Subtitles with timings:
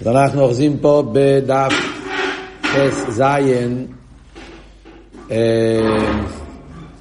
[0.00, 1.72] אז אנחנו אוחזים פה בדף
[2.62, 3.22] ט"ז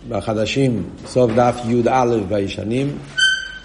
[0.10, 2.98] בחדשים, סוף דף י"א בישנים,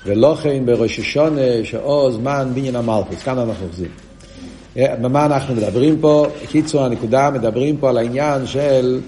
[0.07, 3.91] ולא כן בראש השונה שאו זמן בניין המלכוס, כאן אנחנו אוחזים.
[4.77, 6.27] במה אנחנו מדברים פה?
[6.49, 9.01] קיצור הנקודה, מדברים פה על העניין של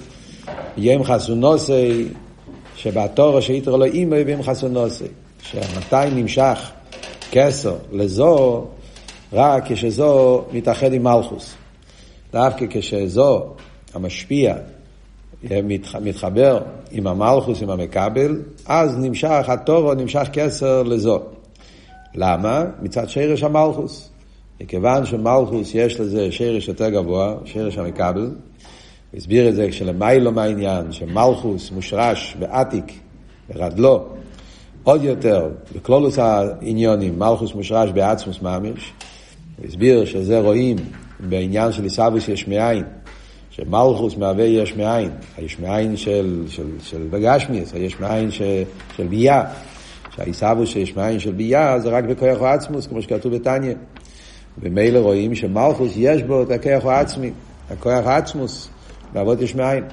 [0.76, 2.08] ים חסונוסי,
[2.76, 5.06] שבתור שהיתר לו אימו ים חסונוסי,
[5.42, 6.70] שמתי נמשך
[7.30, 8.64] כסר לזו
[9.34, 11.54] רק כשזו מתאחד עם מלכוס.
[12.32, 13.46] דווקא כשזו
[13.94, 14.54] המשפיע
[16.00, 21.20] מתחבר עם המלכוס, עם המקבל, אז נמשך התורו, נמשך כסר לזו.
[22.14, 22.64] למה?
[22.82, 24.10] מצד שרש המלכוס.
[24.60, 28.30] מכיוון שמלכוס יש לזה שרש יותר גבוה, שרש המקבל,
[29.16, 32.84] הסביר את זה כשלמיילו מהעניין, שמלכוס מושרש בעתיק,
[33.48, 34.04] ברדלו,
[34.84, 38.92] עוד יותר, בכלולוס העניונים, מלכוס מושרש בעצמוס ממש,
[39.58, 40.76] הוא הסביר שזה רואים
[41.20, 42.84] בעניין של עיסאוויס יש מאין,
[43.50, 48.62] שמלכוס מהווה יש מאין, היש מאין של, של, של בגשמיאס, היש מאין של,
[48.96, 49.44] של ביה,
[50.16, 53.74] שהעיסאוויס שיש מאין של ביה זה רק בכוח העצמוס, כמו שכתוב בתניא.
[54.58, 57.30] ומילא רואים שמלכוס יש בו את הכוח העצמי,
[57.70, 58.68] הכוח העצמוס,
[59.14, 59.84] לעבוד יש מאין.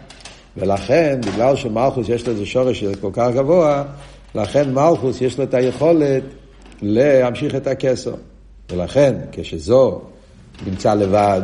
[0.58, 3.84] ולכן, בגלל שמלכוס יש לו איזה שורש כל כך גבוה,
[4.36, 6.24] לכן מלכוס יש לו את היכולת
[6.82, 8.16] להמשיך את הכסר.
[8.72, 10.02] ולכן, כשזו
[10.66, 11.42] נמצא לבד,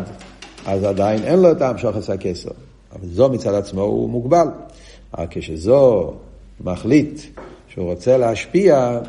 [0.66, 2.52] אז עדיין אין לו את המשוך את הכסר.
[2.95, 4.47] אבל זו מצד עצמו הוא מוגבל.
[5.17, 6.14] אבל כשזו
[6.64, 7.22] מחליט
[7.67, 9.00] שהוא רוצה להשפיע,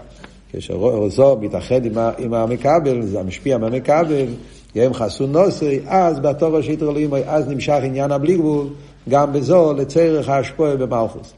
[0.52, 4.26] כשזו מתאחד עם, עם המקבל, זה המשפיע מהמקבל,
[4.74, 8.66] יהם חסון נוסרי, אז בתור ראשית אלוהים, אז נמשך עניין הבלי גבול,
[9.08, 11.32] גם בזו לצורך ההשפועה במלכוס.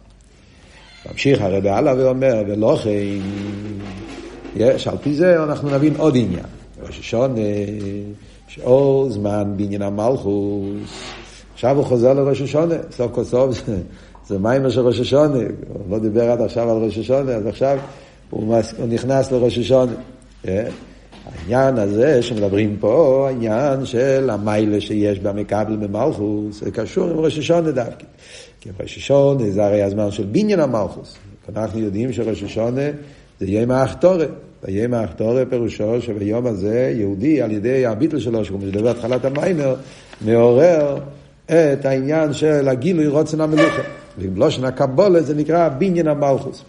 [1.10, 2.90] ממשיך הרב הלאה ואומר, ולא כן,
[4.56, 6.59] יש, על פי זה אנחנו נבין עוד עניין.
[6.90, 7.40] ראש השונה,
[8.48, 10.90] שאור זמן בעניין המלכוס.
[11.54, 13.76] עכשיו הוא חוזר לראש השונה, סוף כל סוף זה,
[14.26, 15.38] זה מים של ראש השונה.
[15.68, 17.78] הוא לא דיבר עד עכשיו על ראש השונה, אז עכשיו
[18.30, 19.92] הוא, מס, הוא נכנס לראש השונה.
[20.48, 20.68] אה?
[21.26, 27.70] העניין הזה שמדברים פה, העניין של המיילה שיש במקבל במלכוס, זה קשור עם ראש השונה
[27.70, 28.04] דווקא.
[28.60, 31.16] כי ראש השונה זה הרי הזמן של בניין המלכוס.
[31.56, 32.86] אנחנו יודעים שראש השונה
[33.40, 34.30] זה יום האחתורת.
[34.64, 39.74] ויום האחתורת פירושו שביום הזה יהודי על ידי הביטל שלו, שהוא מדבר התחלת המיימר,
[40.20, 40.98] מעורר
[41.46, 43.82] את העניין של הגילוי רוצן המלוכה.
[44.18, 46.64] ועם לושן הקבולה זה נקרא בניין המלכוס.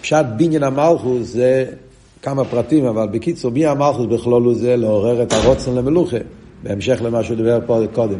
[0.00, 1.64] פשט בניין המלכוס זה
[2.22, 6.16] כמה פרטים, אבל בקיצור, בניין המלכוס בכלול זה לעורר את הרוצן למלוכה,
[6.62, 8.18] בהמשך למה שהוא דיבר פה קודם.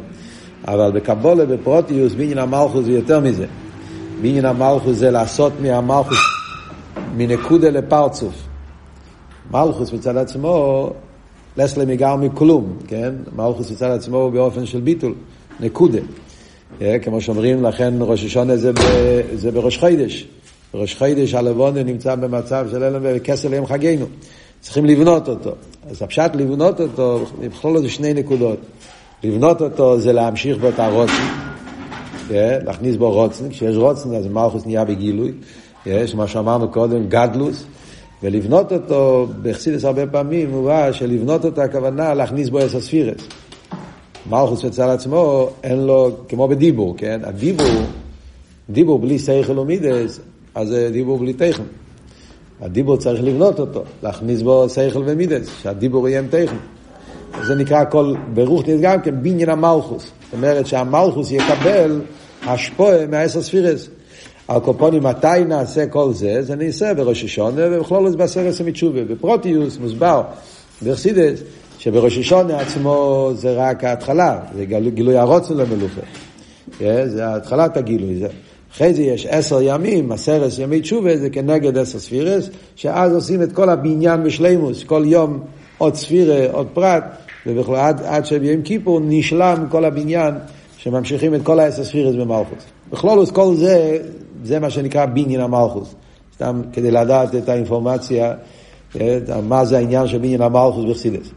[0.68, 3.46] אבל בקבולה, בפרוטיוס, בניין המלכוס זה יותר מזה.
[4.22, 6.37] בניין המלכוס זה לעשות מהמלכוס
[7.18, 8.34] מנקודה לפרצוף.
[9.50, 10.90] מלכוס מצד עצמו,
[11.56, 13.14] לסלה מגר מכלום, כן?
[13.36, 15.14] מלכוס מצד עצמו באופן של ביטול,
[15.60, 15.98] נקודה.
[16.82, 18.78] אה, כמו שאומרים, לכן ראש השונה זה, ב,
[19.34, 20.28] זה בראש חידש.
[20.74, 24.06] בראש חידש הלבונה נמצא במצב של אלם וכסל יום חגינו.
[24.60, 25.54] צריכים לבנות אותו.
[25.90, 28.58] אז הפשט לבנות אותו, לכלול לזה שני נקודות.
[29.24, 31.12] לבנות אותו זה להמשיך בו את הרוצן,
[32.30, 35.32] אה, להכניס בו רוצן, כשיש רוצן אז מלכוס נהיה בגילוי.
[35.90, 37.64] יש מה שאמרנו קודם, גדלוס,
[38.22, 43.20] ולבנות אותו, בחסידס הרבה פעמים מובא שלבנות אותו הכוונה להכניס בו עשר ספירס.
[44.30, 47.20] מלכוס מצד עצמו, אין לו, כמו בדיבור, כן?
[47.24, 47.82] הדיבור,
[48.70, 50.20] דיבור בלי שכל ומידס,
[50.54, 51.62] אז זה דיבור בלי תכן.
[52.60, 56.56] הדיבור צריך לבנות אותו, להכניס בו שכל ומידס, שהדיבור יהיה עם תכן.
[57.46, 60.02] זה נקרא כל, ברוך גם כן בניין המלכוס.
[60.02, 62.00] זאת אומרת שהמלכוס יקבל
[62.46, 63.88] השפועה מהעשר ספירס.
[64.48, 66.42] על קופונים מתי נעשה כל זה?
[66.42, 69.04] זה נעשה בראש השונה ובכלול זה בעשרת המצ'ובה.
[69.04, 70.22] בפרוטיוס מוסבר
[70.82, 71.40] ברסידס
[71.78, 76.00] שבראש השונה עצמו זה רק ההתחלה, זה גילוי הרוצן למלוכה.
[77.06, 78.16] זה התחלת הגילוי.
[78.16, 78.28] זה.
[78.72, 83.52] אחרי זה יש עשר ימים, עשרת ימי תשובה, זה כנגד עשר ספירס, שאז עושים את
[83.52, 85.40] כל הבניין בשלימוס, כל יום
[85.78, 87.04] עוד ספירה, עוד פרט,
[87.46, 90.34] ובכלל עד, עד שביום כיפור נשלם כל הבניין,
[90.76, 92.64] שממשיכים את כל העשר ספירס במלכות.
[92.92, 93.98] בכלולוס כל זה
[94.44, 95.94] זה מה שנקרא בניין המלכוס.
[96.34, 98.34] סתם כדי לדעת את האינפורמציה,
[99.42, 101.30] מה זה העניין של בניין המלכוס בחסידס.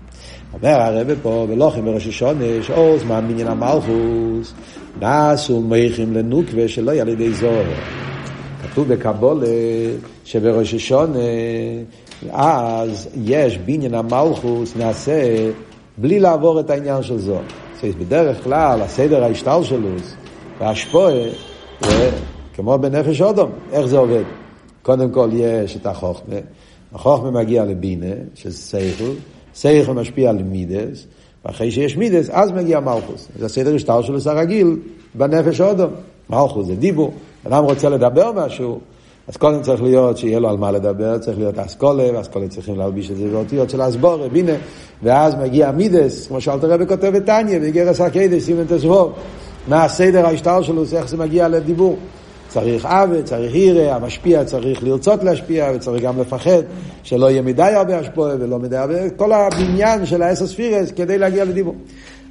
[0.53, 4.53] אומר הרב פה, ולוחם בראש השונה, שאור זמן בניין המלכוס,
[5.01, 7.65] נעשו מייכים לנוקווה שלא יהיה על ידי זוהר.
[8.63, 9.47] כתוב בקבולה
[10.25, 11.19] שבראש השונה,
[12.31, 15.49] אז יש בניין המלכוס נעשה
[15.97, 17.41] בלי לעבור את העניין של זוהר.
[17.99, 19.89] בדרך כלל, הסדר ההשתל שלו,
[20.59, 21.13] והשפועה,
[22.61, 24.23] כמו בנפש אודום, איך זה עובד?
[24.81, 26.35] קודם כל יש את החוכמה,
[26.93, 29.11] החוכמה מגיע לבינה, שזה סייכל,
[29.55, 31.05] שכל משפיע על מידס,
[31.45, 33.27] ואחרי שיש מידס, אז מגיע מלכוס.
[33.39, 34.77] זה הסדר השטר שלו הרגיל
[35.15, 35.89] בנפש אודום.
[36.29, 37.13] מלכוס זה דיבור.
[37.47, 38.79] אדם רוצה לדבר משהו,
[39.27, 43.11] אז קודם צריך להיות שיהיה לו על מה לדבר, צריך להיות אסכולה, ואסכולה צריכים להלביש
[43.11, 44.55] את זה באותיות של אסבורה, בינה,
[45.03, 49.11] ואז מגיע מידס, כמו שאלת הרבי כותב את טניה, בגרס הקדש, סימן תזבור,
[49.67, 51.97] מה הסדר ההשטר שלו, איך זה מגיע לדיבור.
[52.53, 56.61] צריך עוול, צריך הירא, המשפיע צריך לרצות להשפיע, וצריך גם לפחד
[57.03, 61.45] שלא יהיה מדי הרבה השפועה ולא מדי הרבה, כל הבניין של האסר ספירס כדי להגיע
[61.45, 61.75] לדיבור.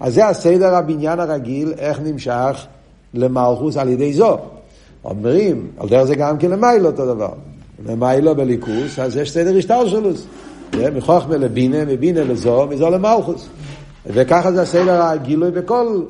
[0.00, 2.66] אז זה הסדר הבניין הרגיל, איך נמשך
[3.14, 4.38] למלכוס על ידי זו.
[5.04, 7.32] אומרים, על דרך זה גם כן למיילו אותו דבר.
[7.86, 10.10] למיילו בליכוס, אז יש סדר השטר שלו.
[10.94, 13.48] מחוכמה לבינה, מבינה לזו, מזו למלכוס.
[14.06, 16.02] וככה זה הסדר הגילוי בכל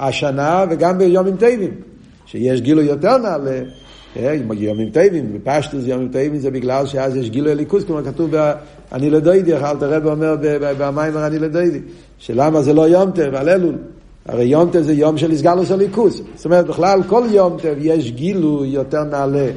[0.00, 1.90] השנה וגם ביומים טבעים.
[2.30, 3.60] שיש גילוי יותר נעלה,
[4.16, 8.30] אה, יומים טבעים, בפשטוס יומים טבעים זה בגלל שאז יש גילוי ליכוס, כמו כתוב
[8.92, 10.36] אני לדוידי, אלתר רב אומר
[10.78, 11.80] במיימר אני לדוידי,
[12.18, 13.74] שלמה זה לא יום טב, על אלול.
[14.26, 16.22] הרי יום טב זה יום של הסגלוס הליכוס.
[16.34, 19.50] זאת אומרת, בכלל כל יום טב יש גילוי יותר נעלה.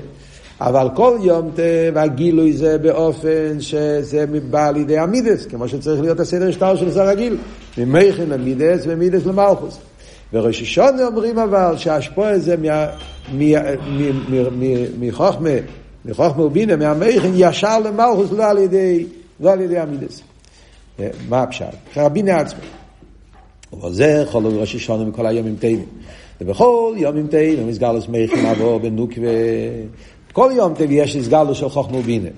[0.61, 6.51] אבל כל יום טב הגילוי זה באופן שזה בא לידי המידס, כמו שצריך להיות הסדר
[6.51, 7.37] שטר של שר רגיל,
[7.77, 9.79] ממכן למידס ומידס למלכוס.
[10.33, 12.55] וראש אומרים אבל שהשפועה זה
[14.99, 15.49] מחוכמה,
[16.05, 19.05] מחוכמה ובינה, מהמכן, ישר למלכוס, לא על ידי,
[19.39, 20.21] לא על ידי המידס.
[20.99, 21.65] אה, מה הפשט?
[21.97, 22.59] רבינה עצמו.
[23.73, 25.85] אבל זה חולו ראש השונה מכל היומים טבעים.
[26.41, 29.29] ובכל יומים טבעים, מסגלוס מכן אבו בנוקווה,
[30.31, 32.29] כל יום טב יש הסגלוס של חוכמה ובינה.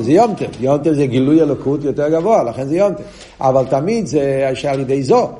[0.00, 3.02] זה יום טב, יום טב זה גילוי אלוקות יותר גבוה, לכן זה יום טב.
[3.40, 5.30] אבל תמיד זה על ידי זו.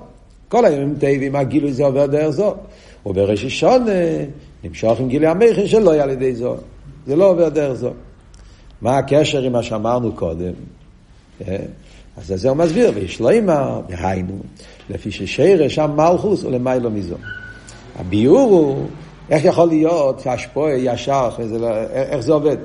[0.50, 2.55] כל הימים טבעים הגילוי זה עובר דרך זו.
[3.06, 4.00] ובראש השונה
[4.64, 6.56] נמשוך עם גילוי המכן שלא יהיה על ידי זו.
[7.06, 7.91] זה לא עובר דרך זו.
[8.82, 10.52] מה הקשר עם מה שאמרנו קודם?
[11.49, 11.56] אה?
[12.17, 14.38] אז זה הוא מסביר, ויש לו אימה, דהיינו,
[14.91, 17.17] לפי ששירש המלכוס ולמיילו מזו.
[17.99, 18.87] הביאור הוא,
[19.31, 21.31] איך יכול להיות שהשפועה ישר,
[21.61, 22.56] לא, איך זה עובד?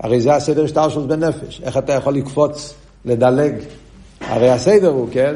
[0.00, 3.54] הרי זה הסדר שטר שלו בנפש, איך אתה יכול לקפוץ, לדלג?
[4.20, 5.34] הרי הסדר הוא, כן?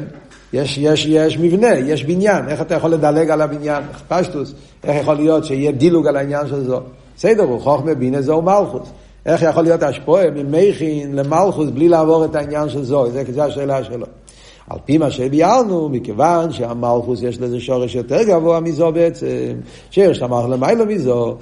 [0.55, 3.83] יש, יש, יש מבנה, יש בניין, איך אתה יכול לדלג על הבניין?
[4.07, 4.53] פשטוס,
[4.83, 6.79] איך יכול להיות שיהיה דילוג על העניין של זו?
[7.17, 8.89] בסדר, הוא חוכמה בינה זו מלכוס.
[9.25, 13.05] איך יכול להיות השפועה ממכין למלכוס בלי לעבור את העניין של זו?
[13.31, 14.05] זו השאלה שלו.
[14.69, 19.27] על פי מה שביארנו, מכיוון שהמלכוס יש לזה שורש יותר גבוה מזו בעצם,
[19.91, 21.35] שיש למלכוס למעלה מזו,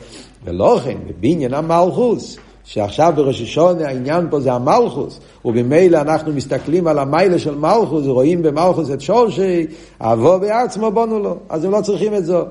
[0.45, 2.38] ולא כן, בבניין המלכוס.
[2.63, 8.42] שעכשיו בראש השונה העניין פה זה המלכוס, ובמילא אנחנו מסתכלים על המיילה של מלכוס, ורואים
[8.42, 9.68] במלכוס את שורשי,
[10.01, 12.44] אבו בעצמו בונו לו, אז הם לא צריכים את זו.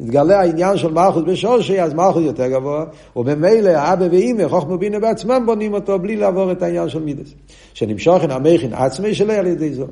[0.00, 2.84] מתגלה העניין של מלכוס בשורשי, אז מלכוס יותר גבוה,
[3.16, 7.34] ובמילא אבא ואימא, חוכמה בינה בעצמם בונים אותו בלי לעבור את העניין של מידס.
[7.74, 9.86] שנמשוך אין המכין עצמי שלו על ידי זו.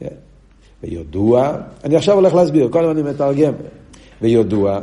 [0.00, 0.06] כן.
[0.82, 1.52] וידוע,
[1.84, 3.52] אני עכשיו הולך להסביר, קודם אני מתרגם.
[4.22, 4.80] וידוע,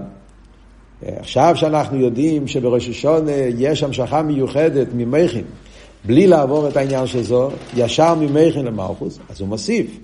[1.06, 5.44] עכשיו שאנחנו יודעים שבראש השונה יש המשכה מיוחדת ממכין,
[6.06, 9.98] בלי לעבור את העניין של זו, ישר ממכין למלכוס, אז הוא מוסיף.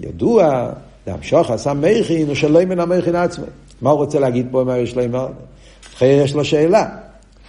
[0.00, 0.70] ידוע,
[1.06, 3.44] להמשוך עשה מכין, הוא שלא מן המכין עצמו.
[3.82, 5.14] מה הוא רוצה להגיד פה מה יש לו עם
[5.96, 6.86] חייר יש לו שאלה.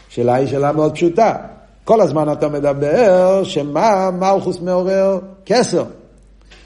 [0.09, 1.35] שאלה היא שאלה מאוד פשוטה.
[1.83, 5.83] כל הזמן אתה מדבר שמה מלכוס מעורר כסר.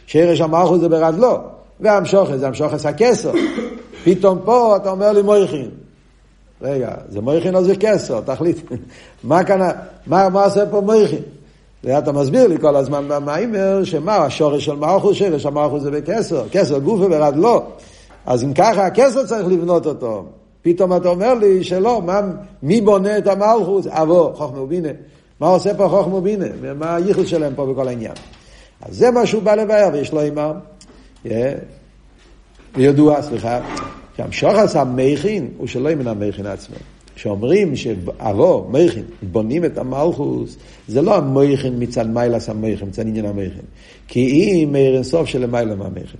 [0.08, 1.40] שרש המלכוס זה ברד לא.
[1.80, 3.32] והמשוכת זה המשוכת הכסר.
[4.04, 5.85] פתאום פה אתה אומר לי מויכין.
[6.66, 8.58] רגע, זה מויכין או זה כסר, תחליט.
[9.24, 9.70] מה כאן,
[10.08, 11.22] מה, מה עושה פה מויכין?
[11.98, 16.80] אתה מסביר לי כל הזמן במיימר, שמה השורש של מלכוס, שורש המלכוס זה בכסר, כסר
[16.80, 17.64] גוף וברד לא.
[18.26, 20.26] אז אם ככה הכסר צריך לבנות אותו.
[20.62, 22.22] פתאום אתה אומר לי שלא, מה,
[22.64, 23.88] מי בונה את המלכוס?
[23.90, 24.90] אבו, חוכמה ובינה.
[25.40, 26.46] מה עושה פה חוכמה ובינה?
[26.76, 28.14] מה הייחוד שלהם פה בכל העניין?
[28.82, 30.54] אז זה מה שהוא בא לבאר, ויש לו אימר.
[32.76, 33.60] וידוע, סליחה,
[34.18, 36.76] שהמשוחס המכין הוא שלא ימנע המכין עצמו.
[37.16, 40.58] כשאומרים שאבו, מכין, בונים את המלכוס,
[40.88, 43.66] זה לא המכין מצד מיילס המכין, מצד עניין המכין.
[44.08, 46.20] כי היא מאיר אינסוף שלמעלה מהמכין.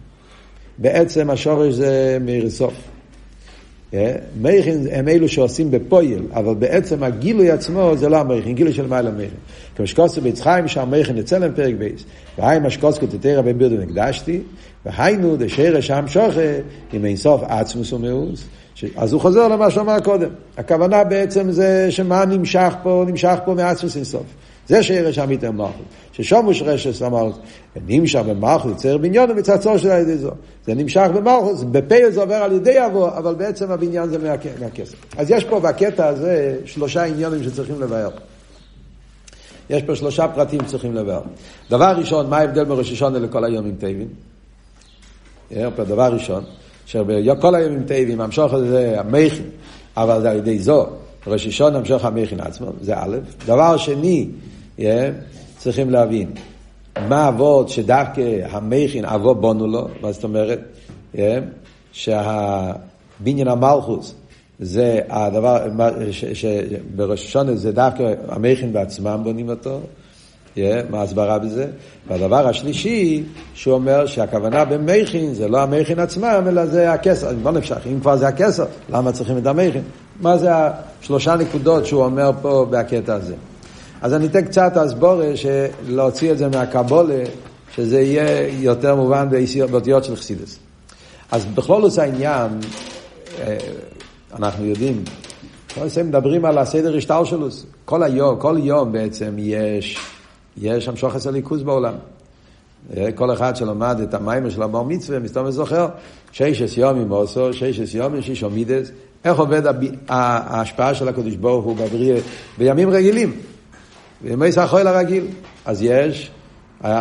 [0.78, 2.74] בעצם השורש זה מאיר אינסוף.
[3.94, 4.16] אה?
[4.42, 9.12] מכין הם אלו שעושים בפויל, אבל בעצם הגילוי עצמו זה לא המכין, גילוי של מעלה
[9.12, 9.30] מכין.
[9.76, 12.04] כמו שקוסו ביצחיים שהמכין יצא להם פרק בייס.
[12.38, 14.42] והי מה שקוסקו תתרא בבירדו נקדשתי,
[14.86, 16.42] והיינו דשרש שם שוכה
[16.94, 18.46] עם אינסוף עצמוס ומאוס.
[18.96, 20.30] אז הוא חוזר למה שאמר קודם.
[20.58, 24.24] הכוונה בעצם זה שמה נמשך פה, נמשך פה מעצמוס אינסוף.
[24.68, 25.86] זה שרש אמיתי המלכות.
[26.12, 27.40] ששום יש רשס המלכות.
[27.88, 30.32] נמשך במלכות, יוצר בניין ומצצור של הידי זו.
[30.66, 34.18] זה נמשך במלכות, בפה זה עובר על ידי אבו, אבל בעצם הבניין זה
[34.60, 34.96] מהכסף.
[35.18, 38.10] אז יש פה בקטע הזה שלושה עניונים שצריכים לבאר.
[39.70, 41.22] יש פה שלושה פרטים צריכים לבר.
[41.70, 44.08] דבר ראשון, מה ההבדל בין ראש השונה לכל היומים טייבים?
[45.78, 46.44] דבר ראשון,
[46.86, 49.50] שכל היומים טייבים, המשוך הזה המכין,
[49.98, 50.88] אבל זה על ידי זו,
[51.28, 54.28] ראש השונה המשוך המכין עצמו, זה א', דבר שני,
[55.58, 56.32] צריכים להבין,
[57.10, 60.60] מה אבות שדווקא המכין אבו בונו לו, מה זאת אומרת?
[61.92, 64.16] שהבניין המלכוס
[64.60, 65.58] זה הדבר,
[66.12, 69.80] שבראש השונה זה דווקא המכין בעצמם בונים אותו,
[70.56, 71.68] yeah, מה ההסברה בזה?
[72.08, 77.34] והדבר השלישי, שהוא אומר שהכוונה במכין זה לא המכין עצמם, אלא זה הכסר.
[77.44, 79.84] בוא נפשך, אם כבר זה הכסר, למה צריכים את המכין?
[80.22, 83.36] מה זה השלושה נקודות שהוא אומר פה בקטע הזה?
[84.02, 85.26] אז אני אתן קצת הסבורה
[85.88, 87.24] להוציא את זה מהקבולה,
[87.76, 89.28] שזה יהיה יותר מובן
[89.72, 90.60] באותיות של חסידס.
[91.32, 92.60] אז בכלול עושה העניין,
[93.40, 93.58] אה,
[94.36, 95.04] אנחנו יודעים,
[96.04, 97.66] מדברים על הסדר השטלשלוס.
[97.86, 99.98] כל היום, כל יום בעצם יש,
[100.58, 101.94] יש המשוך עשר ליכוז בעולם.
[102.98, 105.88] אה, כל אחד שלמד את המים של הבר מצווה, מסתובב וזוכר,
[106.32, 108.92] ששס יומים עושו, ששס יומים שישו מידס,
[109.26, 109.62] איך עובד
[110.10, 112.18] ההשפעה של הקדוש ברוך הוא בבריאה
[112.58, 113.34] בימים רגילים.
[114.22, 115.28] בימי סחויל הרגיל.
[115.66, 116.32] אז יש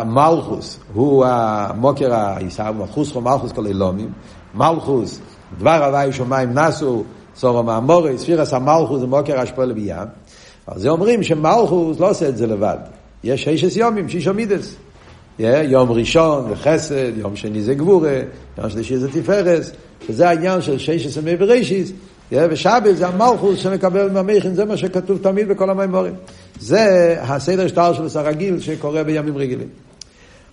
[0.05, 4.11] מלכוס, הוא המוקר העיסאו, מלכוס חו מלכוס כל אילומים,
[4.55, 5.19] מלכוס,
[5.57, 7.03] דבר הוואי שמיים נסו,
[7.35, 9.95] סורו מאמורי, ספירס המלכוס זה מוקר השפועל בים.
[10.67, 12.77] אז אומרים שמלכוס לא עושה את זה לבד.
[13.23, 14.75] יש ששס יומים, שישו מידס.
[15.39, 18.19] יום ראשון זה חסד, יום שני זה גבורה,
[18.57, 19.71] יום שלישי זה תפארס,
[20.09, 21.91] וזה העניין של ששס ימי בראשיס,
[22.31, 26.13] ושבת זה המלכוס שמקבל מהמכין, זה מה שכתוב תמיד בכל המימורים.
[26.59, 29.67] זה הסדר שטר של הרגיל שקורה בימים רגילים.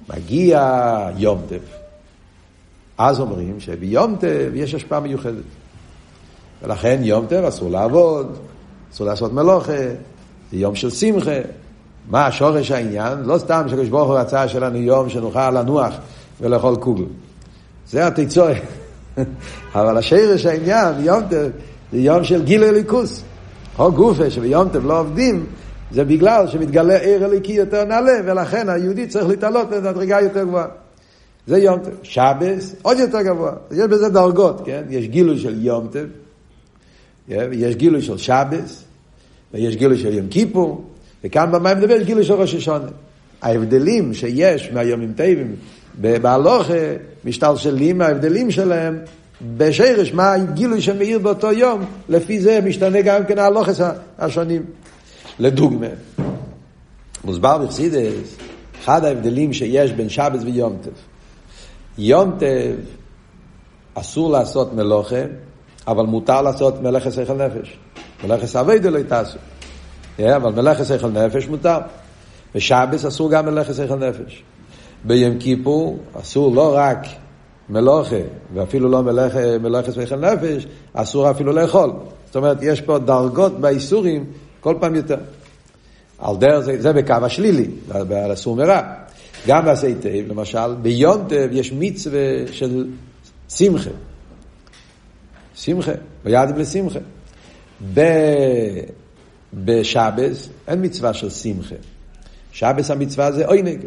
[0.08, 1.82] מגיע יום טף.
[2.98, 5.44] אז אומרים שביום טף יש השפעה מיוחדת.
[6.62, 8.38] ולכן יום טף אסור לעבוד,
[8.92, 9.72] אסור לעשות מלוכה,
[10.52, 11.38] זה יום של שמחה.
[12.08, 13.18] מה השורש העניין?
[13.22, 15.94] לא סתם שקדוש ברוך הוא רצה שלנו יום שנוכל לנוח
[16.40, 17.04] ולאכול קוגל.
[17.90, 18.62] זה התיצורת.
[19.74, 21.48] אבל השרש העניין, יום טף,
[21.92, 23.22] זה יום של גיל הליכוס.
[23.78, 25.46] או גופה שביום טף לא עובדים,
[25.94, 30.66] זה בגלל שמתגלה עיר אליקי יותר נעלה, ולכן היהודי צריך להתעלות לדרגה יותר גבוהה.
[31.46, 31.90] זה יום טף.
[32.02, 33.52] שבס, עוד יותר גבוה.
[33.70, 34.82] יש בזה דרגות, כן?
[34.90, 36.06] יש גילוי של יום טף,
[37.52, 38.84] יש גילוי של שבס,
[39.54, 40.84] ויש גילוי של יום כיפור,
[41.24, 42.88] וכאן במה מדבר יש גילוי של ראש השונה.
[43.42, 45.56] ההבדלים שיש מהיומים טבעים
[46.00, 46.74] בהלוכה
[47.24, 48.98] משתלשלים ההבדלים שלהם
[49.56, 53.80] בשרש, מה הגילוי שמאיר באותו יום, לפי זה משתנה גם כן ההלוכס
[54.18, 54.62] השונים.
[55.42, 55.86] לדוגמה,
[57.24, 58.36] מוסבר בחסידס,
[58.80, 60.90] אחד ההבדלים שיש בין שבס ויום טב.
[61.98, 62.74] יום טב
[63.94, 65.16] אסור לעשות מלוכה,
[65.86, 67.78] אבל מותר לעשות מלאכת שכל נפש.
[68.24, 69.38] מלאכת אביידה לא תעשו.
[70.18, 71.78] אבל מלאכת שכל נפש מותר.
[72.54, 74.42] ושבס אסור גם מלאכת שכל נפש.
[75.04, 77.06] ביום כיפור אסור לא רק
[77.68, 78.16] מלוכה,
[78.54, 79.02] ואפילו לא
[79.60, 81.92] מלאכת שכל נפש, אסור אפילו לאכול.
[82.26, 84.24] זאת אומרת, יש פה דרגות באיסורים
[84.62, 85.16] כל פעם יותר.
[86.18, 88.80] על דרך זה, זה בקו השלילי, על אסור מרע.
[89.46, 92.20] גם בעשי תיב, למשל, ביונטב יש מצווה
[92.52, 92.88] של
[93.48, 93.90] שמחה.
[95.54, 95.92] שמחה,
[96.24, 96.98] ויעדים לשמחה.
[97.94, 98.00] ב...
[99.54, 101.74] בשבס אין מצווה של שמחה.
[102.52, 103.80] שבס המצווה זה עוינג.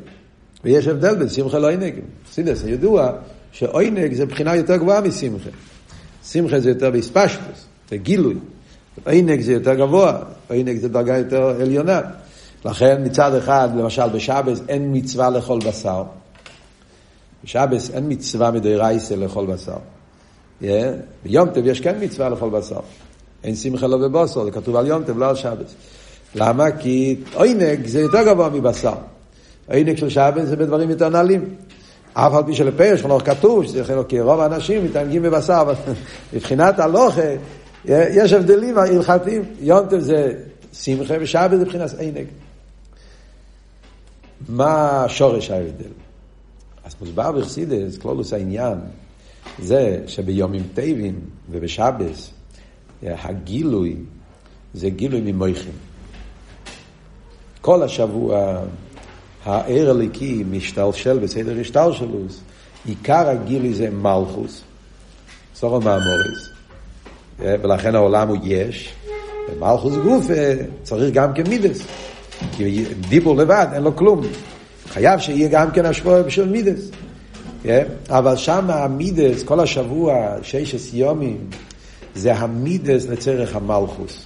[0.63, 1.95] ויש הבדל בין שמחה לעוינג.
[2.31, 3.11] סידס, ידוע
[3.51, 5.49] שעוינג זה בחינה יותר גבוהה משמחה.
[6.23, 8.35] שמחה זה יותר בספשטוס, זה גילוי.
[9.05, 10.17] עינג זה יותר גבוה,
[10.49, 12.01] עינג זה דרגה יותר עליונה.
[12.65, 16.03] לכן מצד אחד, למשל בשבס אין מצווה לאכול בשר.
[17.43, 19.77] בשבס אין מצווה מדי רייסה לאכול בשר.
[20.61, 20.65] Yeah.
[21.23, 22.79] ביום טב יש כן מצווה לאכול בשר.
[23.43, 25.75] אין שמחה לא בבוסר, זה כתוב על יום טב, לא על שבס.
[26.35, 26.71] למה?
[26.71, 28.93] כי עינג זה יותר גבוה מבשר.
[29.69, 31.55] עינג של שבס זה בדברים יותר נעלים.
[32.13, 35.73] אף על פי שלפרש חנוך כתוב, שזה יכול כי רוב האנשים מתענגים בבשר, אבל
[36.33, 37.21] מבחינת הלוכה,
[37.87, 39.43] יש הבדלים הלכתיים.
[39.61, 40.33] יונטב זה
[40.73, 42.27] שמחה ושבת זה מבחינת עינג.
[44.49, 45.89] מה שורש ההבדל?
[46.83, 48.77] אז מוסבר בחסידס, כלולוס העניין,
[49.59, 52.31] זה שביומים טייבים ובשבס,
[53.03, 53.95] הגילוי
[54.73, 55.73] זה גילוי ממויכים.
[57.61, 58.61] כל השבוע
[59.43, 62.41] הער הליקי משתלשל בסדר השתלשלוס,
[62.85, 64.61] עיקר הגילוי זה מלכוס,
[65.55, 66.49] סורו מאמוריס,
[67.39, 68.93] ולכן העולם הוא יש,
[69.49, 70.25] ומלכוס גוף
[70.83, 71.81] צריך גם כמידס,
[72.57, 74.21] כי דיבור לבד אין לו כלום,
[74.89, 76.89] חייב שיהיה גם כן השבוע בשביל מידס.
[78.09, 81.37] אבל שם המידס, כל השבוע, ששת יומים,
[82.15, 84.25] זה המידס לצורך המלכוס.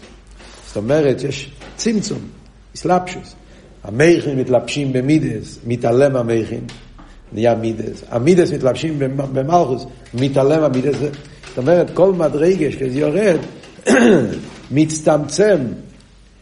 [0.68, 2.20] זאת אומרת, יש צמצום,
[2.75, 3.36] אסלאפשוס.
[3.84, 6.62] המכין מתלבשים במידס, מתעלם המכין,
[7.32, 8.04] נהיה מידס.
[8.10, 9.00] המידס מתלבשים
[9.34, 10.96] במלכוס, מתעלם המידס.
[11.50, 13.39] זאת אומרת, כל מדרגש, כשזה יורד,
[14.72, 15.58] מצטמצם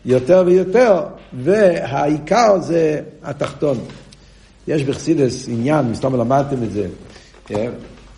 [0.06, 3.78] יותר ויותר, והעיקר זה התחתון.
[4.68, 6.88] יש בחסידס עניין, מסתום למדתם את זה,
[7.46, 7.72] כן?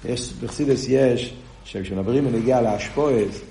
[0.05, 1.33] יש, בחסידס יש,
[1.65, 3.41] שכשמדברים בנגיע לאשפויז,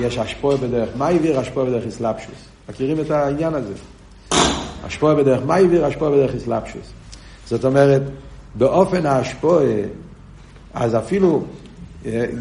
[0.00, 2.48] יש אשפוי בדרך מה העביר, אשפוי בדרך אסלאפשוס.
[2.68, 3.72] מכירים את העניין הזה?
[4.86, 6.92] אשפוי בדרך מה העביר, אשפוי בדרך אסלאפשוס.
[7.46, 8.02] זאת אומרת,
[8.54, 9.82] באופן האשפוי,
[10.74, 11.44] אז אפילו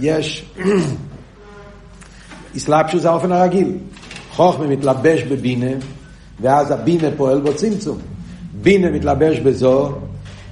[0.02, 0.46] יש,
[2.58, 3.78] אסלאפשוס זה האופן הרגיל.
[4.32, 5.72] חוכמה מתלבש בבינה,
[6.42, 7.98] ואז הבינה פועל בו צמצום.
[8.62, 9.92] בינה מתלבש בזו,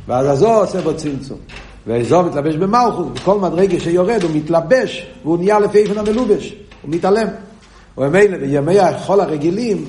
[0.08, 1.38] ואז הזו עושה בו צמצום.
[1.88, 7.28] והזו מתלבש במלכות, וכל מדרגה שיורד הוא מתלבש, והוא נהיה לפי איפן המלובש, הוא מתעלם.
[7.98, 9.86] וממילא בימי החול הרגילים,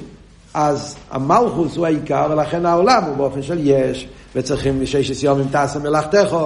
[0.54, 6.36] אז המלכוס הוא העיקר, ולכן העולם הוא באופן של יש, וצריכים שש יומים תעשה מלאכתך,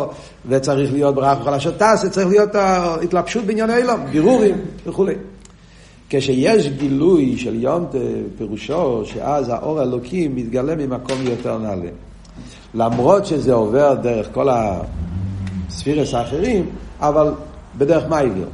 [0.49, 4.57] וצריך להיות ברח וכל אשר תעשה, צריך להיות התלבשות בעניין אילום, בירורים
[4.87, 5.15] וכולי.
[6.11, 7.99] כשיש גילוי של יונטה,
[8.39, 11.89] פירושו שאז האור האלוקי מתגלה ממקום יותר נעלה.
[12.75, 14.49] למרות שזה עובר דרך כל
[15.69, 16.67] הספירס האחרים,
[17.01, 17.33] אבל
[17.79, 18.47] בדרך מה העביר?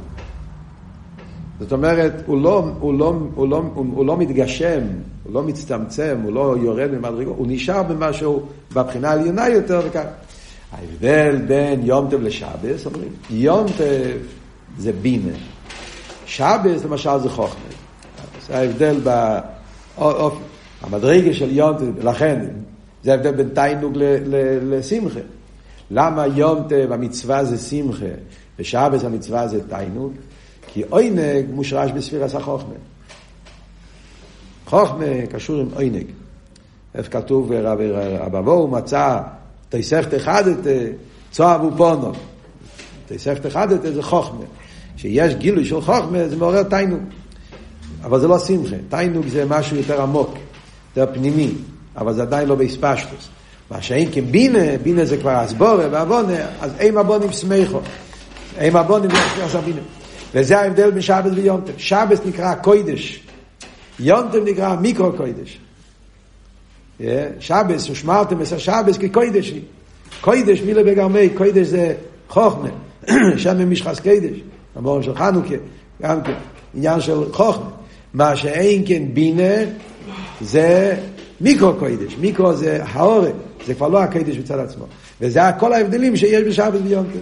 [1.59, 4.81] זאת אומרת, הוא לא, הוא, לא, הוא, לא, הוא, הוא לא מתגשם,
[5.27, 10.05] הוא לא מצטמצם, הוא לא יורד ממדרגו, הוא נשאר במשהו, בבחינה העליונה יותר וכך.
[10.71, 14.17] ההבדל בין יום טב לשבס, אומרים, יום טב
[14.77, 15.37] זה בינה,
[16.25, 17.61] שבס למשל זה חוכמה.
[18.47, 18.99] זה ההבדל
[19.97, 20.39] באופן,
[20.81, 22.45] המדרגה של יום טב, לכן
[23.03, 23.93] זה ההבדל בין תיינוג
[24.61, 25.19] לשמחה.
[25.91, 28.05] למה יום טב המצווה זה שמחה
[28.59, 30.13] ושבס המצווה זה תיינוג?
[30.67, 32.73] כי עוינג מושרש בספירס החוכמה.
[34.67, 36.05] חוכמה קשור עם עוינג.
[36.95, 37.51] איפה כתוב
[38.19, 39.19] רבבו מצא
[39.69, 40.67] תסכת אחד את
[41.31, 42.11] צוהב ופונו.
[43.07, 44.45] תסכת אחד את זה חוכמה.
[44.97, 46.99] כשיש גילוי של חוכמה זה מעורר תיינוג.
[48.03, 48.75] אבל זה לא שמחה.
[48.89, 50.33] תיינוג זה משהו יותר עמוק,
[50.95, 51.51] יותר פנימי,
[51.97, 53.29] אבל זה עדיין לא באספשטוס.
[53.71, 57.79] מה שאין כבינה, בינה זה כבר אסבורה ועוונה, אז אין הבונים שמחו.
[58.57, 59.09] אין הבונים
[59.53, 59.81] לא בינה.
[60.33, 61.73] וזה ההבדל בין שבס ויונטם.
[61.77, 63.26] שבס נקרא קוידש.
[63.99, 65.59] יונטם נקרא מיקרו קוידש.
[67.39, 69.53] שבס, ושמרתם את השבס כקוידש.
[70.21, 71.93] קוידש מילה בגרמי, קוידש זה
[72.29, 72.69] חוכמה.
[73.37, 74.37] שם משחס קדש.
[74.75, 75.55] המורם של חנוכה,
[76.01, 76.33] גם כן.
[76.75, 77.69] עניין של חוכמה.
[78.13, 79.53] מה שאין כן בינה
[80.41, 80.95] זה
[81.41, 82.15] מיקרו קוידש.
[82.19, 83.31] מיקרו זה האורן.
[83.65, 84.85] זה כבר לא הקדש בצד עצמו.
[85.21, 87.19] וזה כל ההבדלים שיש בשבת ויונטם.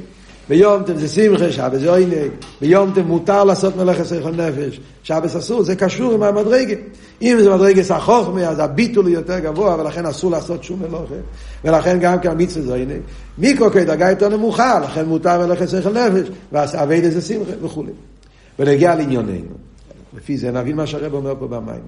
[0.49, 2.13] ביום טוב זה שמחה, שבת זה עוינג,
[2.61, 6.75] ביום טוב מותר לעשות מלאכת שכל נפש, שבת אסור, זה קשור עם המדרגה.
[7.21, 11.15] אם זה מדרגה החוכמה, אז הביטול הוא יותר גבוה, ולכן אסור לעשות שום מלאכה.
[11.63, 13.01] ולכן גם כן המצווה זה עוינג.
[13.37, 17.91] מיקרו כדרגה יותר נמוכה, לכן מותר מלאכת שכל נפש, ואז אבי זה שמחה וכולי.
[18.59, 19.55] ונגיע לענייננו.
[20.17, 21.81] לפי זה נבין מה שהרב אומר פה במים.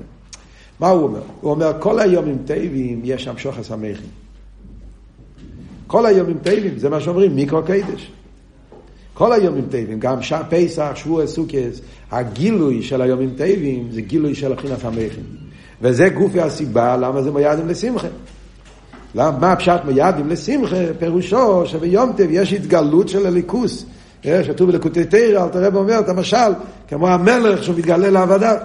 [0.80, 1.22] מה הוא אומר?
[1.42, 4.10] הוא אומר, כל היומים טבעים יש שם שוחס המכין.
[5.88, 8.12] כל היומים טבעים, זה מה שאומרים, מיקרו קדש.
[9.18, 14.52] כל היומים טבעים, גם שם פסח, שבוע סוכס, הגילוי של היומים טבעים זה גילוי של
[14.52, 15.24] הבחינת המכין.
[15.82, 18.08] וזה גופי הסיבה למה זה מיעדים לשמחה.
[19.16, 20.76] למה, מה הפשט מיעדים לשמחה?
[21.00, 23.86] פירושו שביום טב יש התגלות של הליכוס.
[24.22, 26.52] כתוב בלקוטי תרא, אל תראה ואומר את המשל,
[26.88, 28.56] כמו המלך שהוא מתגלה לעבודה.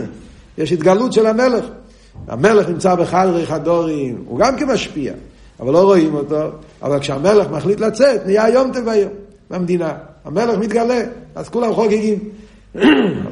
[0.58, 1.64] יש התגלות של המלך.
[2.28, 5.12] המלך נמצא בחדרי חדורים, הוא גם כמשפיע,
[5.60, 6.42] אבל לא רואים אותו,
[6.82, 9.27] אבל כשהמלך מחליט לצאת, נהיה יום טב היום.
[9.50, 9.94] במדינה.
[10.24, 11.00] המלך מתגלה,
[11.34, 12.18] אז כולם חוגגים.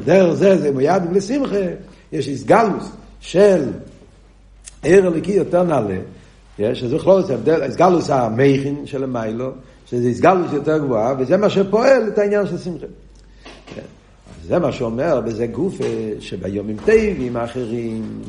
[0.04, 1.56] דרך זה, זה מיד לשמחה,
[2.12, 3.72] יש איסגלוס של
[4.82, 5.98] עיר הליקי יותר נעלה,
[6.94, 9.50] בכלל זה הבדל, איסגלוס המייכין של המיילו,
[9.86, 12.86] שזה איסגלוס יותר גבוהה, וזה מה שפועל את העניין של שמחה.
[14.46, 15.74] זה מה שאומר, וזה גוף
[16.20, 18.22] שביומים טבעים האחרים,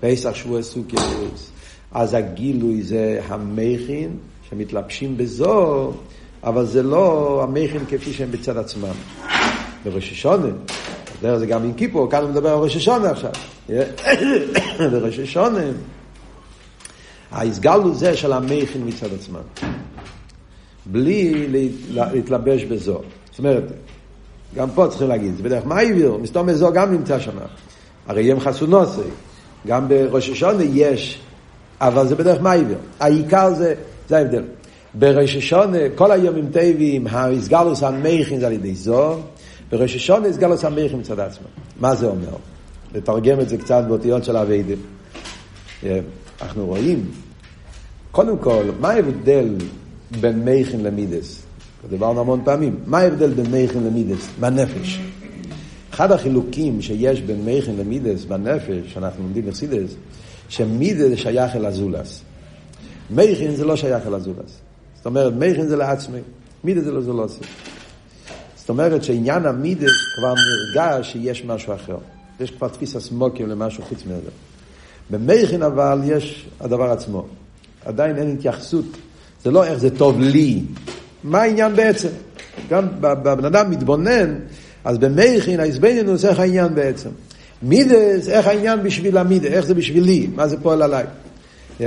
[0.00, 1.50] פסח שבוע סוכרס,
[1.92, 4.16] אז הגילוי זה המייכין
[4.50, 5.92] שמתלבשים בזו,
[6.46, 8.94] אבל זה לא המכין כפי שהם בצד עצמם.
[9.84, 10.46] בראש השונה,
[11.22, 13.30] דרך זה גם עם כיפור, כאן הוא מדבר על ראש השונה עכשיו.
[14.92, 15.60] בראש השונה,
[17.30, 19.40] ההסגלו זה של המכין מצד עצמם.
[20.86, 21.46] בלי
[21.90, 23.00] להתלבש בזו.
[23.30, 23.64] זאת אומרת,
[24.54, 26.16] גם פה צריכים להגיד, זה בדרך מה העביר?
[26.16, 27.36] מסתום בזו גם נמצא שם.
[28.06, 29.00] הרי הם חסונוסי.
[29.66, 31.20] גם בראש השונה יש,
[31.80, 32.78] אבל זה בדרך מה העביר?
[33.00, 33.74] העיקר זה,
[34.08, 34.42] זה ההבדל.
[34.98, 39.18] בראש השונה, כל היומים טבעים, האיסגלוס המייכין זה על ידי זו,
[39.70, 41.46] בראש השונה איסגלוס המייכין מצד עצמו.
[41.80, 42.36] מה זה אומר?
[42.94, 44.78] לתרגם את זה קצת באותיות של אביידים.
[46.42, 47.10] אנחנו רואים,
[48.10, 49.54] קודם כל, מה ההבדל
[50.20, 51.42] בין מייכין למידס?
[51.90, 52.76] דיברנו המון פעמים.
[52.86, 54.28] מה ההבדל בין מייכין למידס?
[54.40, 55.00] בנפש.
[55.90, 59.94] אחד החילוקים שיש בין מייכין למידס בנפש, שאנחנו לומדים בחסידס,
[60.48, 62.22] שמידס שייך אל הזולס.
[63.10, 64.60] מייכין זה לא שייך אל הזולס.
[65.06, 66.18] זאת אומרת, מייכין זה לעצמי,
[66.64, 67.40] מידס זה לא זולוסי.
[68.56, 71.96] זאת אומרת שעניין המידס כבר נרגש שיש משהו אחר.
[72.40, 74.30] יש כבר תפיסה סמוקים למשהו חוץ מזה.
[75.10, 77.26] במייכין אבל יש הדבר עצמו.
[77.84, 78.84] עדיין אין התייחסות.
[79.44, 80.62] זה לא איך זה טוב לי.
[81.24, 82.08] מה העניין בעצם?
[82.70, 84.34] גם בבן אדם מתבונן,
[84.84, 87.10] אז במייכין ההסבנינוס איך העניין בעצם.
[87.62, 91.04] מידס, איך העניין בשביל המידס, איך זה בשבילי, מה זה פועל עליי.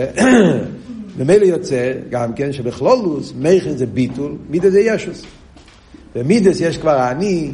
[1.20, 5.24] ממילא יוצא גם כן שבכלולוס מייכין זה ביטול, מידס זה ישוס.
[6.16, 7.52] במידס יש כבר אני,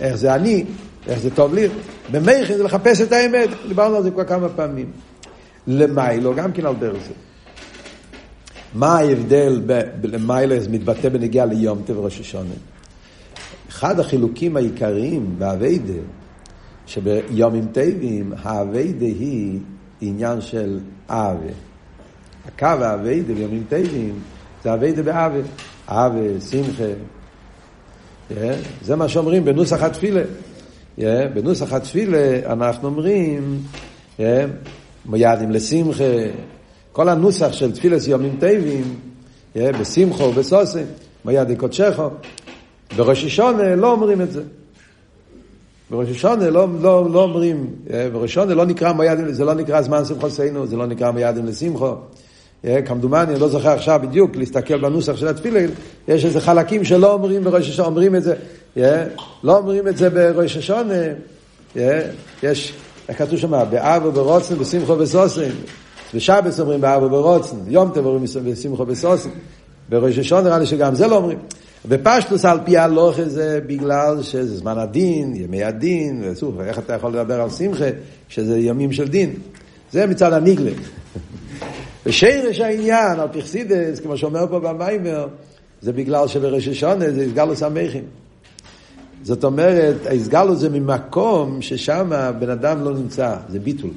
[0.00, 0.64] איך זה אני,
[1.06, 1.68] איך זה טוב לי.
[2.10, 4.90] במייכין זה לחפש את האמת, דיברנו על זה כבר כמה פעמים.
[5.66, 7.14] למיילו, גם כן על דרך זה.
[8.74, 9.60] מה ההבדל
[10.02, 12.54] למיילו זה מתבטא בנגיעה ליום טב ראש השונה?
[13.68, 15.92] אחד החילוקים העיקריים באביידה,
[16.86, 19.58] שביומים טבעים, האביידה היא
[20.00, 21.67] עניין של אבה.
[22.48, 24.18] הקו האביידה ביומים טבעים
[24.64, 25.40] זה אביידה באבה.
[25.88, 26.84] אבה, שמחה.
[28.30, 28.34] Yeah,
[28.82, 30.22] זה מה שאומרים בנוסח התפילה.
[30.98, 31.02] Yeah,
[31.34, 33.60] בנוסח התפילה אנחנו אומרים
[34.18, 34.22] yeah,
[35.06, 36.04] מידים לשמחה.
[36.92, 38.38] כל הנוסח של תפילס יומים
[39.54, 40.84] yeah, בשמחו ובסוסם,
[41.24, 42.10] מידי קודשךו.
[42.96, 44.42] בראש השונה לא אומרים את זה.
[45.90, 47.66] בראש השונה לא, לא, לא אומרים,
[48.12, 51.94] בראש השונה לא נקרא מידים, זה לא נקרא זמן שמחוסנו, זה לא נקרא מידים לשמחו.
[52.84, 55.60] כמדומני, אני לא זוכר עכשיו בדיוק להסתכל בנוסח של התפילה,
[56.08, 58.34] יש איזה חלקים שלא אומרים בראש השונה, אומרים את זה,
[59.44, 60.94] לא אומרים את זה בראש השונה,
[62.42, 62.72] יש,
[63.08, 65.50] איך כתוב שם, באב וברוצן, בשמחו ובסוסן,
[66.14, 69.30] בשבס אומרים באב וברוצן, יום טוב בשמחו ובסוסן,
[69.88, 71.38] בראש השונה נראה לי שגם זה לא אומרים.
[71.88, 77.12] בפשטוס על פי הלוך זה בגלל שזה זמן הדין, ימי הדין, וסוף, איך אתה יכול
[77.12, 77.84] לדבר על שמחה
[78.28, 79.34] כשזה ימים של דין?
[79.92, 80.70] זה מצד הניגלה.
[82.06, 85.26] ושרש העניין, על פרסידס, כמו שאומר פה במיימר,
[85.80, 88.04] זה בגלל שבראש השונה זה הסגלוס המכין.
[89.22, 93.90] זאת אומרת, הסגלוס זה ממקום ששם בן אדם לא נמצא, זה ביטול.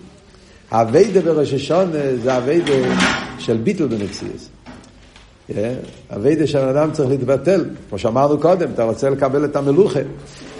[0.71, 2.73] האביידה בראש השונה זה האביידה
[3.39, 4.49] של ביטול במציאס.
[6.15, 9.99] אביידה של אדם צריך להתבטל, כמו שאמרנו קודם, אתה רוצה לקבל את המלוכה.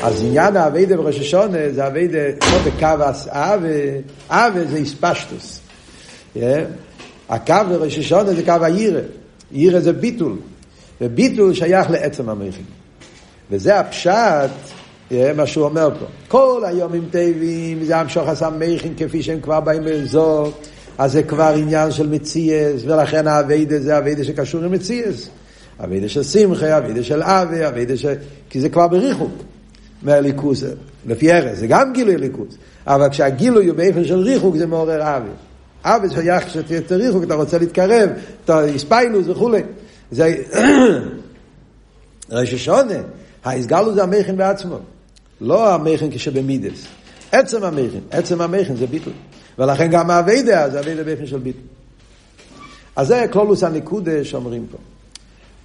[0.01, 2.86] אז עניין האביידה בראש השונה זה אביידה כמו בקו
[3.27, 3.69] אבה,
[4.30, 5.60] אבה זה איספשטוס.
[7.32, 9.00] הקו בראש השונה זה קו הירא,
[9.52, 10.36] הירא זה ביטול,
[11.02, 12.65] וביטול שייך לעצם המכין.
[13.52, 14.50] וזה הפשט,
[15.12, 16.06] מה שהוא אומר פה.
[16.28, 20.52] כל היומים טבעים, זה המשוך עשה מכין כפי שהם כבר באים באזור.
[20.98, 25.30] אז זה כבר עניין של מציאס, ולכן האביידה זה אביידה שקשור עם מציאס.
[25.84, 28.13] אביידה של שמחה, אביידה של אבי, אביידה של...
[28.50, 29.32] כי זה כבר בריחוק
[30.04, 30.63] מהליכוס,
[31.08, 32.58] לפי ארז, זה גם גילוי ליכוס.
[32.88, 35.30] אבל כשהגילוי הוא באופן של ריחוק זה מעורר אבי.
[35.84, 38.10] אבי שייך שתהיה ריחוק, אתה רוצה להתקרב,
[38.46, 39.62] אתה הספיילוס וכולי.
[40.12, 40.36] זה...
[42.32, 42.94] ראש השונה,
[43.44, 44.80] ההסגלו זה המכין בעצמו,
[45.41, 46.88] לא המכין כשבמידס.
[47.32, 49.13] עצם המכין, עצם המכין זה ביטוי.
[49.60, 51.60] ולכן גם האביידה זה אביידה באופן של ביטל.
[52.96, 54.78] אז זה כלולוס הנקודה שאומרים פה.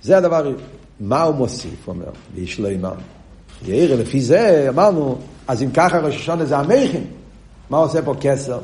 [0.03, 0.53] זה הדבר,
[1.01, 2.95] מה הוא מוסיף, אומר, ואיש לא אימם.
[3.67, 7.05] יאיר, לפי זה אמרנו, אז אם ככה ראש השונה זה המכין,
[7.71, 8.59] מה עושה פה כסר?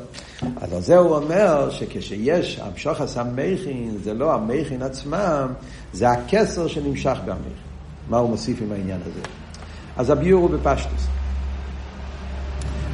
[0.61, 5.47] אז על זה הוא אומר שכשיש המשוך המכין, זה לא המכין עצמם,
[5.93, 7.63] זה הכסר שנמשך במכין.
[8.09, 9.19] מה הוא מוסיף עם העניין הזה?
[9.97, 11.07] אז הביור הוא בפשטוס.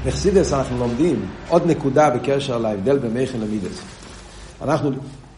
[0.05, 3.81] בחסידס אנחנו לומדים עוד נקודה בקשר להבדל בין מייכן למידס.
[4.61, 4.91] אנחנו,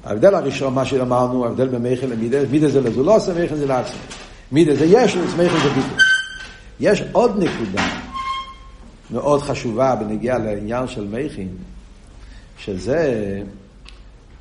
[0.05, 3.99] ההבדל הראשון, מה שאמרנו, ההבדל בין מייכן למידס, מידס זה לזולוסה, מייכן זה לעצמי.
[4.51, 6.03] מידס זה ישוס, מייכן זה ביטל.
[6.79, 8.00] יש עוד נקודה
[9.11, 11.47] מאוד חשובה בנגיעה לעניין של מייכן,
[12.57, 13.41] שזה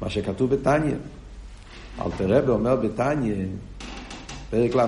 [0.02, 0.94] מה שכתוב בתניא.
[2.00, 3.34] אלתר רבי אומר בתניא,
[4.50, 4.86] פרק ל"ה,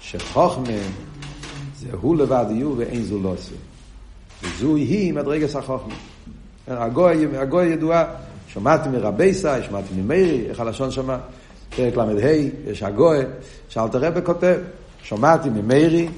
[0.00, 0.78] שחוכמה
[1.78, 3.54] זה הוא לבד יהיו ואין זולוסה.
[4.42, 5.94] וזוהי היא מדרגס החוכמה.
[6.68, 8.04] הגוי ידועה,
[8.48, 11.16] שמעתי מרבייסה, שמעתי ממאירי, איך הלשון שמע?
[11.76, 12.32] פרק ל"ה,
[12.66, 13.18] יש הגוי,
[13.68, 14.58] שאלת רבי כותב,
[15.02, 16.08] שמעתי ממאירי,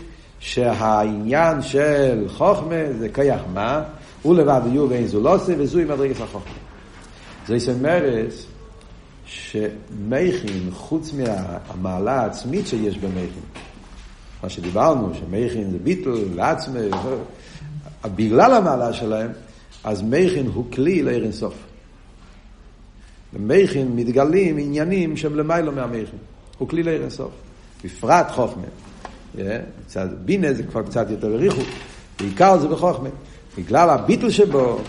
[0.42, 3.82] שהעניין של חוכמה זה כיח מה,
[4.22, 6.52] הוא לבד יהיו ואין זולוסי, וזוהי מדרגס החוכמה.
[7.46, 8.46] זה יסמרס
[9.24, 13.42] שמכין, חוץ מהמעלה העצמית שיש במכין,
[14.42, 16.80] מה שדיברנו, שמכין זה ביטל, לעצמי,
[18.04, 19.30] בגלל המעלה שלהם,
[19.84, 21.54] אז מכין הוא כלי לעיר אינסוף.
[23.32, 26.18] במכין מתגלים עניינים שהם למיילו מהמכין.
[26.58, 27.30] הוא כלי לעיר אינסוף.
[27.84, 28.66] בפרט חוכמה.
[29.86, 31.62] קצת בינה זה כבר קצת יותר ריחו.
[32.20, 33.08] בעיקר זה בחוכמה.
[33.58, 34.80] בגלל הביטל שבו,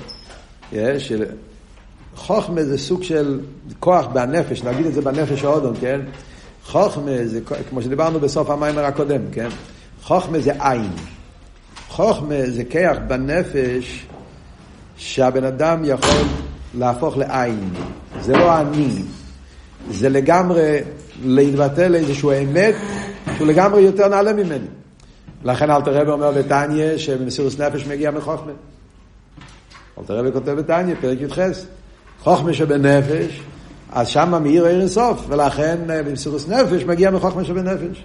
[0.97, 1.25] של
[2.15, 3.39] חוכמה זה סוג של
[3.79, 6.01] כוח בנפש, נגיד את זה בנפש האודון, כן?
[6.65, 9.49] חוכמה זה, כמו שדיברנו בסוף המיימר הקודם, כן?
[10.03, 10.91] חוכמה זה עין.
[11.89, 14.05] חוכמה זה כיח בנפש
[14.97, 16.25] שהבן אדם יכול
[16.77, 17.69] להפוך לעין.
[18.21, 18.89] זה לא אני.
[19.91, 20.79] זה לגמרי
[21.23, 22.75] להתבטא לאיזשהו אמת
[23.35, 24.67] שהוא לגמרי יותר נעלה ממני.
[25.43, 28.51] לכן אלתר רבי אומר בתניא שבמסירות נפש מגיע מחוכמה.
[29.99, 31.39] אלתר רבי כותב בתניא, פרק י"ח,
[32.19, 33.41] חוכמה שבנפש,
[33.91, 38.03] אז שמה מאיר עיר אינסוף, ולכן אה, במסירות נפש מגיע מחוכמה שבנפש.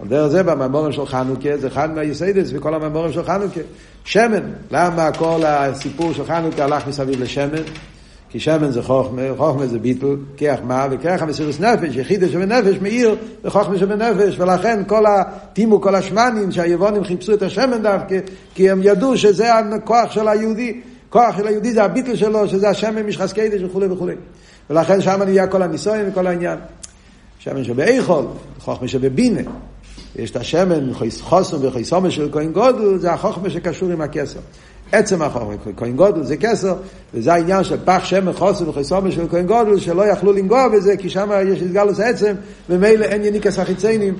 [0.00, 3.60] על דרך זה בממורים של חנוכה, זה אחד מהיסיידס וכל הממורים של חנוכה.
[4.04, 7.62] שמן, למה כל הסיפור של חנוכה הלך מסביב לשמן?
[8.30, 13.16] כי שמן זה חוכמה, חוכמה זה ביטל, כיח מה, וכיח המסירות נפש, יחידה שבנפש מאיר
[13.44, 18.18] וחוכמה שבנפש, ולכן כל הטימו, כל השמנים שהיבונים חיפשו את השמן דווקא,
[18.54, 23.02] כי הם ידעו שזה הכוח של היהודי, כוח של היהודי זה הביטל שלו, שזה השמן
[23.02, 24.14] משחס קדש וכולי וכולי.
[24.70, 26.58] ולכן שם נהיה כל הניסויים וכל העניין.
[27.38, 28.24] שמן שבאיכול,
[28.58, 29.40] חוכמה שבבינה.
[30.16, 30.90] יש את השמן,
[31.20, 34.40] חוסם וחסומה של כהן גודל, זה החוכמה שקשור עם הכסר.
[34.92, 36.74] עצם החוכמה, כהן גודל זה כסר,
[37.14, 41.10] וזה העניין של פח שמן חוסם וחסומה של כהן גודל, שלא יכלו לנגוע בזה, כי
[41.10, 42.34] שם יש התגלוס העצם,
[42.70, 44.14] ומילא אין יניקס החיציינים,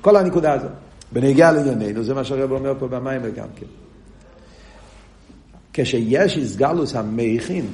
[0.00, 0.70] כל הנקודה הזאת.
[1.12, 3.66] בנגיע לענייננו, זה מה שהרב אומר פה במים גם כן.
[5.72, 7.66] כשיש הסגלוס המכין,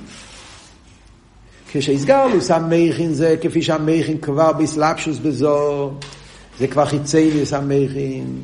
[1.72, 5.90] כשיסגלוס המכין זה כפי שהמכין כבר בסלפשוס בזו,
[6.58, 8.40] זה כבר חיצי ניס המכין,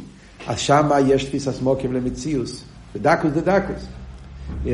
[0.47, 3.83] אז שמה יש תפיסת מוקים למציאוס, בדקוס דדקוס.
[4.65, 4.69] Yeah.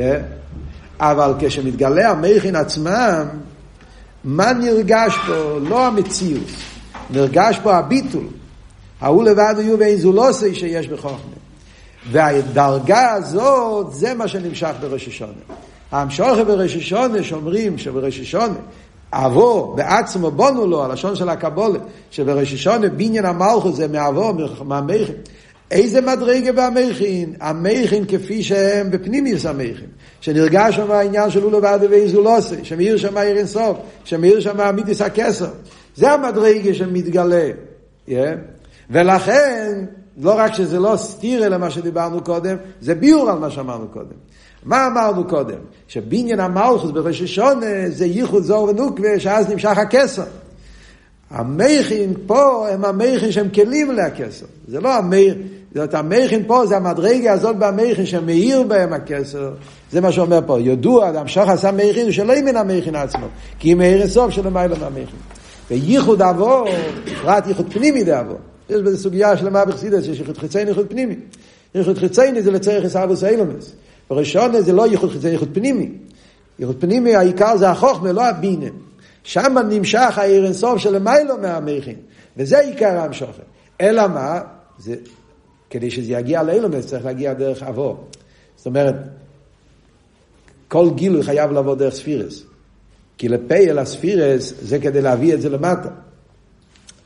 [0.99, 3.25] אבל כשמתגלה המכין עצמם,
[4.23, 5.59] מה נרגש פה?
[5.61, 6.51] לא המציאוס,
[7.09, 8.27] נרגש פה הביטול.
[9.01, 11.17] ההוא לבד יהיו ואין זולוסי שיש בחוכמה.
[12.11, 15.31] והדרגה הזאת, זה מה שנמשך בראש השונה.
[15.91, 18.53] המשוכר בראש השונה, שאומרים שבראש השונה,
[19.13, 21.79] אבו בעצמו בונו לו, הלשון של הקבולה,
[22.11, 24.33] שבראש השונה בניין המלכות זה מאבו,
[24.65, 25.15] מהמכין.
[25.71, 27.33] איזה מדרגה במכין?
[27.41, 29.87] המכין כפי שהם בפנימיוס המכין.
[30.21, 35.49] שנרגש שם העניין של אולו ועד ואיזולוסי, שמאיר שם העיר אינסוף, שמאיר שם אמיתיס הכסר.
[35.95, 37.49] זה המדרגה שמתגלה.
[38.07, 38.11] Yeah.
[38.89, 39.85] ולכן,
[40.17, 44.15] לא רק שזה לא סתיר אלא מה שדיברנו קודם, זה ביור על מה שאמרנו קודם.
[44.63, 45.57] מה אמרנו קודם?
[45.87, 50.23] שבניין המלכוס בראש השונה זה ייחוד זור ונוקווה, שאז נמשך הכסר.
[51.29, 54.45] המכין פה הם המכין שהם כלים להכסר.
[54.67, 59.51] זה לא המכין, זאת המכין פה זה המדרגה הזאת במכין שמאיר בהם הכסר.
[59.91, 63.25] זה מה שאומר פה, ידוע, שוח עשה מכין שלא ימין המכין עצמו,
[63.59, 65.19] כי אם מאיר הסוף שלא מיילה מהמכין.
[65.71, 66.65] וייחוד אבו,
[67.05, 68.35] בפרט ייחוד פנימי דאבו.
[68.69, 71.15] יש בזה סוגיה שלמה בחסידס, שיש ייחוד חיצייני, ייחוד פנימי.
[71.75, 73.71] ייחוד חיצייני זה לצריך ישרבוס אילומס.
[74.09, 75.89] בראשון זה לא ייחוד חיצייני, ייחוד פנימי.
[76.59, 78.65] ייחוד פנימי העיקר זה החוכמה, לא הבינה.
[79.23, 81.95] שם נמשך העיר אינסוף של מיילו מהמכין,
[82.37, 83.43] וזה עיקר המשוכר.
[83.81, 84.39] אלא מה?
[84.79, 84.95] זה,
[85.69, 87.97] כדי שזה יגיע לאילומס צריך להגיע דרך אבו.
[88.55, 88.95] זאת אומרת,
[90.67, 92.43] כל גילוי חייב לבוא דרך ספירס.
[93.17, 95.89] כי לפה אל הספירס זה כדי להביא את זה למטה.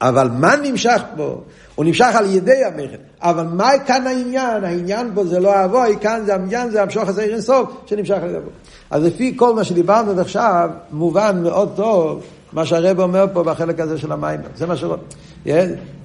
[0.02, 1.42] אבל מה נמשך פה?
[1.76, 2.98] הוא נמשך על ידי המכר.
[3.22, 4.64] אבל מה כאן העניין?
[4.64, 8.30] העניין פה זה לא אבוי, כאן זה העניין, זה המשוך הזה אין סוף שנמשך על
[8.30, 8.52] ידי אבוי.
[8.90, 13.80] אז לפי כל מה שדיברנו עד עכשיו, מובן מאוד טוב מה שהרב אומר פה בחלק
[13.80, 14.40] הזה של המים.
[14.56, 14.98] זה מה שרואה.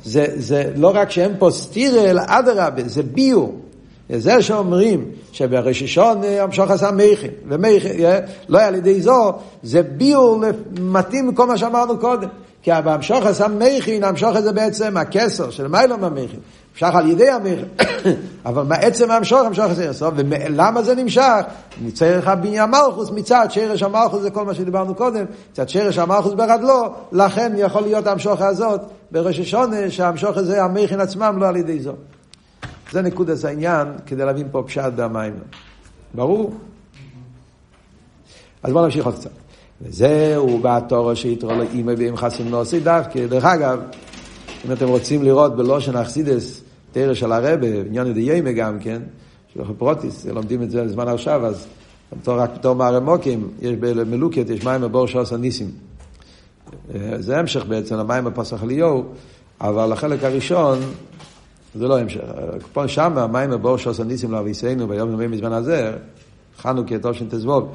[0.04, 3.60] זה, זה לא רק שאין פה סטירה, אלא אדרבה, זה ביור.
[4.10, 7.92] זה שאומרים שבראשון המשוך עשה מכין, ומכין,
[8.48, 10.42] לא על ידי זו, זה ביור
[10.80, 12.28] מתאים לכל מה שאמרנו קודם.
[12.62, 16.40] כי בהמשוך עשה מכין, המשוך זה בעצם הכסר של מיילום המכין.
[16.76, 17.64] נמשך על ידי המכין.
[18.46, 20.14] אבל בעצם המשוך, המשוך זה יסוף.
[20.16, 21.40] ולמה זה נמשך?
[21.82, 26.94] מצריך הבניין מלכוס, מצד שרש המלכוס זה כל מה שדיברנו קודם, מצד שרש המלכוס ברדלו,
[27.12, 31.92] לכן יכול להיות המשוך הזאת בראש השונה, שהמשוך הזה, המכין עצמם לא על ידי זו.
[32.92, 35.34] זה נקודת העניין כדי להבין פה פשט במים.
[36.14, 36.54] ברור?
[38.62, 39.30] אז בואו נמשיך עוד קצת.
[39.82, 43.26] וזהו בתורו שיתרו לו אימא ואם חסים נוסי דווקא.
[43.26, 43.80] דרך אגב,
[44.66, 46.65] אם אתם רוצים לראות בלושן אכסידס,
[46.96, 49.02] תרא של הרבה, עניין ידי ימי גם כן,
[49.54, 51.66] של פרוטיס, לומדים את זה בזמן עכשיו, אז
[52.26, 55.70] רק בתור מערמוקים, יש במלוקת, יש מים בבור שעוש הניסים.
[57.18, 59.04] זה המשך בעצם למים בפסח אליהו,
[59.60, 60.78] אבל החלק הראשון,
[61.74, 62.20] זה לא המשך.
[62.72, 65.92] פה שם, המים בבור שעוש הניסים לאביסנו, ביום יומי מזמן הזה,
[66.58, 67.72] חנוכה, תושן תזבוב,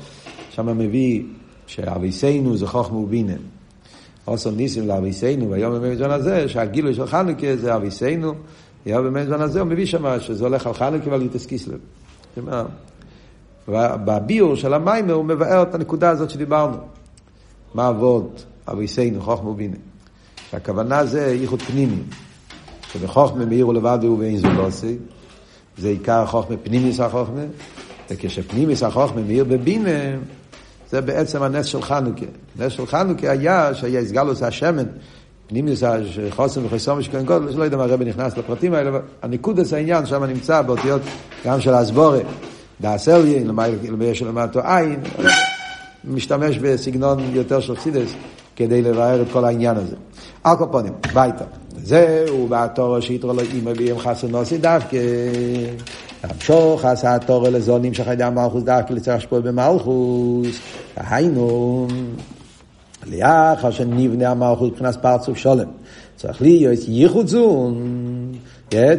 [0.50, 1.24] שם מביא
[1.68, 3.36] שאביסנו זה חוכמה ובינה.
[4.26, 8.34] עושה ניסים לאביסנו, והיום במי זמן הזה, שהגילוי של חנוכה זה אביסנו,
[8.86, 11.80] היום במי זמן הזה הוא מביא שם שזה הולך על חנוכה ועל יוטס קיסלב.
[13.68, 16.78] בביור של המים הוא מבאר את הנקודה הזאת שדיברנו.
[17.74, 18.30] מה עבוד
[18.68, 19.78] אביסנו, חוכמה ובינה.
[20.52, 22.02] שהכוונה זה ייחוד פנימי.
[22.92, 24.70] שבחוכמה מאיר ולבד הוא ואין זו לא.
[25.78, 27.42] זה עיקר חוכמה פנימיס החוכמה,
[28.10, 30.18] וכשפנימיס החוכמה מאיר בבינה,
[30.90, 32.26] זה בעצם הנס של חנוכה.
[32.60, 34.86] הנס של חנוכה היה שהיה הסגלוס השמן,
[35.52, 35.84] פנימיס
[36.30, 40.06] חוסן וחסום ושכן גודל, שלא יודע מה הרבי נכנס לפרטים האלה, אבל הניקוד הזה העניין
[40.06, 41.02] שם נמצא באותיות
[41.46, 42.20] גם של הסבורה,
[42.82, 43.52] דאסליין,
[43.92, 45.00] למי שלמטו עין,
[46.06, 48.14] משתמש בסגנון יותר של חסידס
[48.56, 49.96] כדי לבאר את כל העניין הזה.
[50.44, 51.46] על כל פנים, ביתה.
[51.78, 54.98] זהו בתור שיתרו לו אימא ביום חסן נוסי דווקא.
[56.24, 60.60] המשוך עשה התור לזונים שחיידי המלכוס דווקא לצריך השפוע במלכוס.
[60.98, 61.88] היינו,
[63.08, 65.68] לאחר שנבנה המלכוס מבחינת פרצוף שולם.
[66.16, 68.32] צריך להיות ייחוד זון.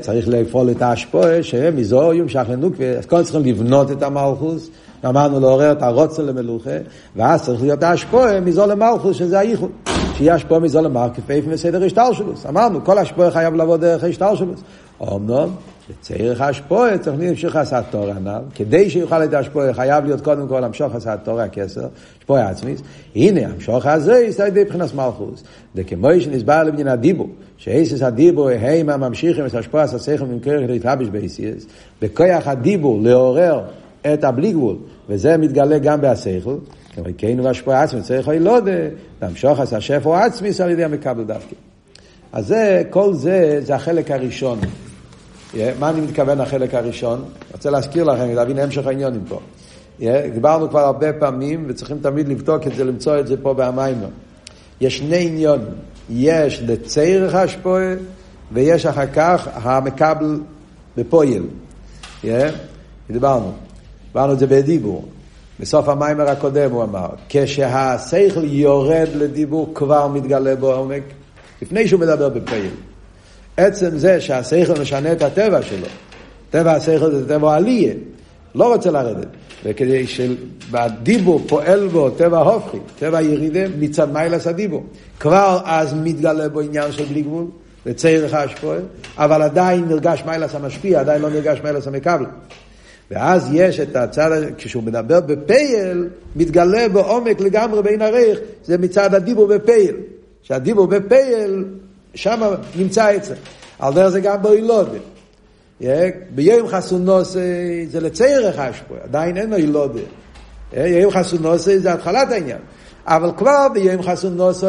[0.00, 2.90] צריך לפעול את ההשפוע שמזו יומשך לנוקווה.
[2.98, 4.70] אז קודם צריכים לבנות את המלכוס.
[5.08, 6.70] אמרנו לעורר את הרוצן למלוכה,
[7.16, 9.70] ואז צריך להיות ההשפוע מזו למלכוס, שזה הייחוד.
[10.14, 12.46] שיהיה השפוע מזו למלכוס, כפי מסדר השטלשלוס.
[12.46, 14.62] אמרנו, כל השפוע חייב לבוא דרך השטלשלוס.
[15.02, 15.48] אמנם,
[15.90, 20.64] בצריך ההשפוע צריך להמשיך עשת תור הנ"ל, כדי שיוכל להיות השפוע חייב להיות קודם כל
[20.64, 21.86] המשוך עשת תור הכסר,
[22.18, 22.74] השפוע עצמי.
[23.14, 25.42] הנה, המשוך הזה יסתכל מבחינת מלכוס.
[25.74, 31.66] וכמו שנסבר לבניין הדיבור, שאיסס הדיבור הימה ממשיכים את השפוע עשת שכל ממכר להתרבש באיסיס,
[32.02, 33.60] בכוח הדיבור לעורר
[34.14, 34.76] את הבלי גבול,
[35.08, 36.56] וזה מתגלה גם בהשכל,
[36.94, 38.70] כמריקנו והשפוע עצמי, צריך אוי לא דה,
[39.22, 41.54] להמשוך עשה שפו עצמי, על ידי המקבל דווקא.
[42.32, 44.58] אז זה, כל זה, זה החלק הראשון.
[45.78, 47.18] מה אני מתכוון החלק הראשון?
[47.18, 49.40] אני רוצה להזכיר לכם, להבין המשך העניונים פה.
[50.34, 54.08] דיברנו כבר הרבה פעמים, וצריכים תמיד לבדוק את זה, למצוא את זה פה בהמיימר.
[54.80, 55.66] יש שני עניונים,
[56.10, 57.94] יש לצריך השפועה,
[58.52, 60.40] ויש אחר כך המקבל
[60.96, 61.42] בפועל.
[63.10, 63.52] דיברנו.
[64.08, 65.04] דיברנו את זה בדיבור.
[65.62, 71.02] בסוף המיימר הקודם הוא אמר, כשהשכל יורד לדיבור כבר מתגלה בו עומק,
[71.62, 72.70] לפני שהוא מדבר בפעיל.
[73.56, 75.86] עצם זה שהשכל משנה את הטבע שלו,
[76.50, 77.94] טבע השכל זה טבע עליה,
[78.54, 79.26] לא רוצה לרדת.
[79.64, 84.84] וכדי שבדיבור פועל בו טבע הופכי, טבע ירידה מצד מיילס הדיבור.
[85.20, 87.46] כבר אז מתגלה בו עניין של בלי גבול,
[87.86, 88.78] וצריך השפועה,
[89.16, 92.26] אבל עדיין נרגש מיילס המשפיע, עדיין לא נרגש מיילס המקבל.
[93.12, 99.46] ואז יש את הצד, כשהוא מדבר בפייל, מתגלה בעומק לגמרי בין הריח, זה מצד הדיבור
[99.46, 99.96] בפייל.
[100.42, 101.64] שהדיבור בפייל,
[102.14, 102.40] שם
[102.76, 103.34] נמצא זה.
[103.78, 104.98] על דרך זה גם באילודה.
[106.34, 107.36] ביום חסונוס
[107.90, 110.00] זה לציירך השפוע, עדיין אין לו אילודה.
[110.76, 112.58] יום חסונוס זה התחלת העניין.
[113.06, 114.64] אבל כבר ביום חסונוס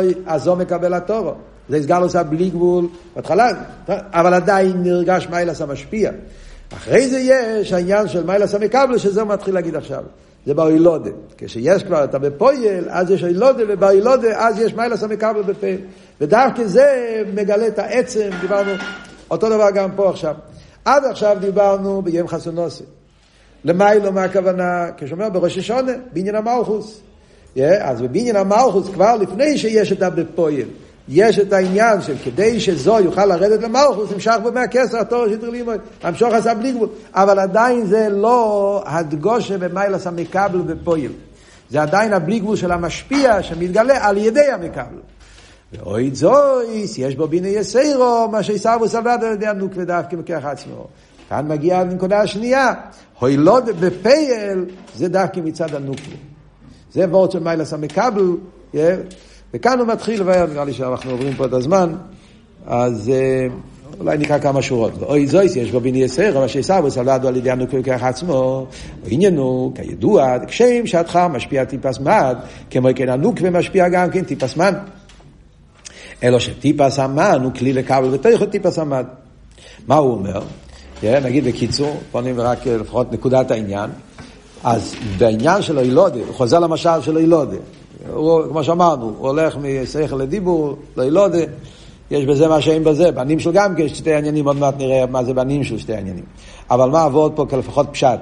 [0.45, 1.33] הוא מקבל התורו.
[1.69, 3.51] זה הסגר לו בלי גבול בהתחלה,
[3.87, 6.11] אבל עדיין נרגש מיילס המשפיע.
[6.73, 10.03] אחרי זה יש העניין של מיילה סמי קבלה, שזה הוא מתחיל להגיד עכשיו.
[10.45, 11.09] זה באוילודה.
[11.37, 15.79] כשיש כבר אתה בפויל, אז יש אוילודה, ובאוילודה אז יש מיילה סמי קבלה בפייל.
[16.21, 18.71] ודווקא זה מגלה את העצם, דיברנו
[19.31, 20.35] אותו דבר גם פה עכשיו.
[20.85, 22.83] עד עכשיו דיברנו ביום חסונוסי.
[23.65, 24.87] למיילו מה הכוונה?
[24.97, 27.01] כשאומר בראש השונה, בעניין המלכוס.
[27.55, 30.67] Yeah, אז בבניין המלכוס כבר לפני שיש את הבפויל.
[31.09, 35.79] יש את העניין של כדי שזו יוכל לרדת למלכוס, נמשך בו מהכסר התור שיטר לימוד,
[36.03, 36.89] המשוך עשה בלי גבול.
[37.13, 41.11] אבל עדיין זה לא הדגושה במיילס המקבל בפועל.
[41.69, 44.99] זה עדיין הבלי גבול של המשפיע שמתגלה על ידי המקבל.
[45.73, 50.87] ואוי זויס, יש בו ביני יסיירו, מה שיסרבו סלבד על ידי הנוק ודווקא מכך עצמו.
[51.29, 52.73] כאן מגיעה הנקודה השנייה,
[53.19, 56.17] הוילוד בפייל, זה דווקא מצד הנוקווה.
[56.93, 58.35] זה וורד של מיילס המקבל,
[59.53, 61.95] וכאן הוא מתחיל לבאר, נראה לי שאנחנו עוברים פה את הזמן,
[62.67, 63.47] אז אה,
[63.99, 64.91] אולי נקרא כמה שורות.
[65.01, 68.67] אוי זויס יש בו ביני יסר, אבל שיסבו סלדו על ידי הנוקו כך עצמו,
[69.05, 72.35] עניינו, כידוע, כשם שעתך משפיע טיפס מד,
[72.69, 74.73] כמו כן הנוק ומשפיע גם כן טיפס מן.
[76.23, 79.05] אלא שטיפס המן הוא כלי לקבל ותכו טיפס המד.
[79.87, 80.41] מה הוא אומר?
[81.03, 83.89] נגיד בקיצור, נראה רק אה, לפחות נקודת העניין.
[84.63, 87.57] אז בעניין של אילודה, הוא חוזר למשל של אילודה.
[88.13, 91.37] הוא, כמו שאמרנו, הוא הולך משכל לדיבור, לילודה,
[92.11, 95.23] יש בזה מה שאין בזה, בנים של גם כן, שתי עניינים, עוד מעט נראה מה
[95.23, 96.23] זה בנים של שתי עניינים.
[96.71, 98.19] אבל מה עבוד פה כלפחות פשט?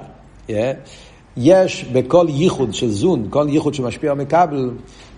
[0.47, 0.51] Yeah.
[1.37, 4.71] יש בכל ייחוד של זון, כל ייחוד שמשפיע מכבל,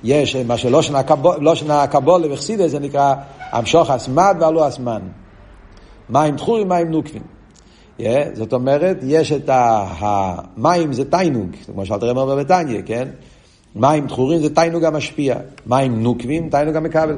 [0.03, 0.81] יש מה שלא
[1.55, 3.13] שנה קבולה וחסידה, זה נקרא
[3.51, 5.01] המשוך אסמד ועלו אסמן.
[6.09, 7.21] מים תחורים, מים נוקבים.
[7.99, 13.07] Yeah, זאת אומרת, יש את המים זה תיינוג, כמו שאלת רמר בבתניה, כן?
[13.75, 17.15] מים דחורים זה תיינוג המשפיע, מים נוקבים, תיינוג המקבל.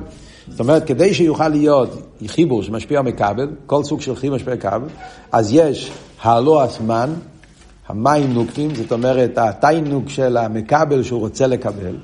[0.49, 4.87] זאת אומרת, כדי שיוכל להיות חיבור שמשפיע מקבל, כל סוג של חיבור משפיע מקבל,
[5.31, 5.91] אז יש
[6.21, 7.13] הלא הזמן,
[7.87, 11.95] המים נוקבים, זאת אומרת, התיינוג של המקבל שהוא רוצה לקבל.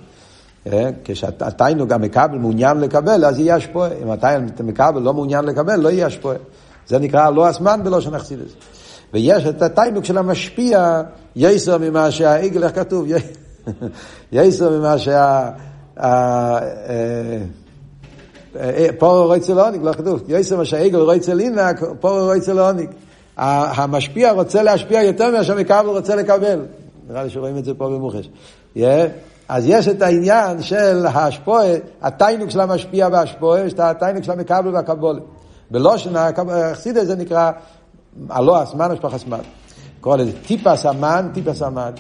[0.68, 3.89] אה, כשהתיינוג המקבל מעוניין לקבל, אז יהיה השפועה.
[4.04, 4.10] אם
[4.60, 6.36] המקבל לא מעוניין לקבל, לא יהיה השפועה.
[6.88, 8.52] זה נקרא לא הזמן בלושן אכסידס.
[9.14, 11.02] ויש את התיינוג של המשפיע,
[11.36, 13.06] יסר ממה שהעגל, איך כתוב?
[14.32, 15.49] יסר ממה שה...
[18.99, 22.89] פורו רויצה לעוניק, לא כתוב, יסר ממה שהעגל רויצה לינק, פורו רויצה לעוניק.
[23.38, 26.66] המשפיע רוצה להשפיע יותר ממה שהמקבל רוצה לקבל.
[27.09, 28.30] נראה לי שרואים את זה פה במוחש.
[29.49, 31.68] אז יש את העניין של ההשפועה,
[32.01, 35.24] התיינוק של המשפיע בהשפועה, יש את התיינוק של המקבל והקבולת.
[35.72, 37.51] בלושן החסידה זה נקרא
[38.30, 39.39] הלא אסמן משפח אסמן.
[40.01, 41.91] קורא לזה טיפס אמן, טיפס אמן.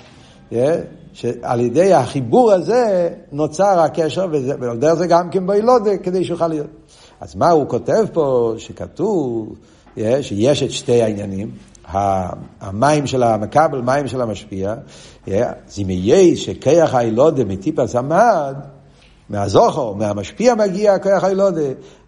[1.13, 4.27] שעל ידי החיבור הזה נוצר הקשר,
[4.59, 6.67] ועל דרך זה גם כן בילודה, כדי שיוכל להיות.
[7.21, 9.55] אז מה הוא כותב פה, שכתוב
[10.21, 11.51] שיש את שתי העניינים,
[12.61, 14.75] המים של המקבל, מים של המשפיע,
[15.27, 18.55] אז אם יהיה שכיח הילודה מטיפס המד,
[19.29, 21.61] מהזוכר, מהמשפיע מגיע כוח הילודה,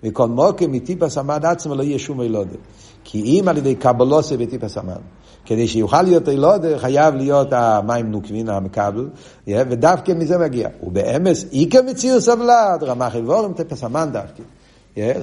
[0.03, 2.55] וכל מוקם מטיפס המד עצמו לא יהיה שום הילודה.
[3.03, 5.01] כי אם על ידי קבלוסה בטיפס המד,
[5.45, 9.09] כדי שיוכל להיות הילודה, חייב להיות המים נוקבין, המקבל,
[9.47, 10.69] ודווקא מזה מגיע.
[10.83, 14.43] ובאמס, איקר מציר סבלת, רמח איבורם טיפס המד דווקא.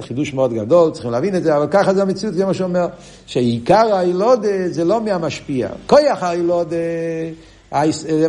[0.01, 2.87] חידוש מאוד גדול, צריכים להבין את זה, אבל ככה זה המציאות, זה מה שאומר,
[3.25, 5.69] שעיקר הילודה זה לא מהמשפיע.
[5.87, 6.75] כוח הילודה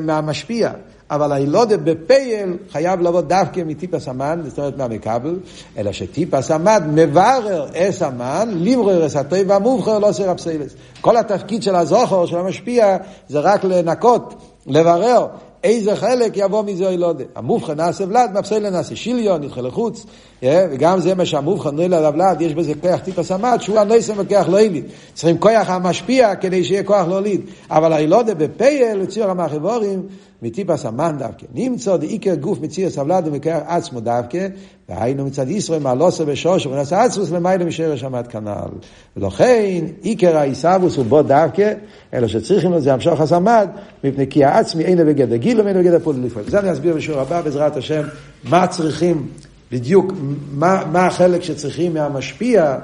[0.01, 0.73] מהמשפיע.
[1.13, 5.39] אבל הילודה בפייל חייב לבוא דווקא מטיפס המן, זאת אומרת מהמקבל,
[5.79, 10.75] אלא שטיפס המן מברר אס המן, לברר אס הטוב והמובחר לא עושה רפסיילס.
[11.01, 12.97] כל התפקיד של הזוכר, של המשפיע,
[13.29, 14.35] זה רק לנקות,
[14.67, 15.27] לברר.
[15.65, 17.25] איזה חלק יבוא מזה הילודה.
[17.37, 20.07] המובחן נעשה ולד, מפסל נעשה שיליון, נדחה לחוץ,
[20.45, 24.49] וגם זה מה שהמובחן נועל עליו ולד, יש בזה כוח טיפס המד, שהוא הנויסם וכוח
[24.49, 24.85] לא יליד.
[25.15, 27.41] צריכים כוח המשפיע כדי שיהיה כוח לא יליד.
[27.71, 30.03] אבל הילודה בפייל, ציור המחבורים,
[30.43, 31.47] מטיפס המן דווקא.
[31.55, 34.47] נמצא דעיקר גוף מציר סבלד ומקר עצמו דווקא,
[34.89, 38.79] והיינו מצד ישראל מעלוסו ושוש ונעשה עצמוס למעלה משרש עמד כנ"ל.
[39.17, 41.73] ולכן עיקר העיסאוווס הוא בו דווקא,
[42.15, 43.69] אלא שצריכים לזה המשוך הסמד,
[44.05, 46.45] מפני כי העצמי אין בגדר גיל ואין בגדר פול לפעול.
[46.49, 48.03] זה אני אסביר בשיעור הבא בעזרת השם,
[48.45, 49.27] מה צריכים
[49.73, 50.13] בדיוק,
[50.53, 52.77] מה, מה החלק שצריכים מהמשפיע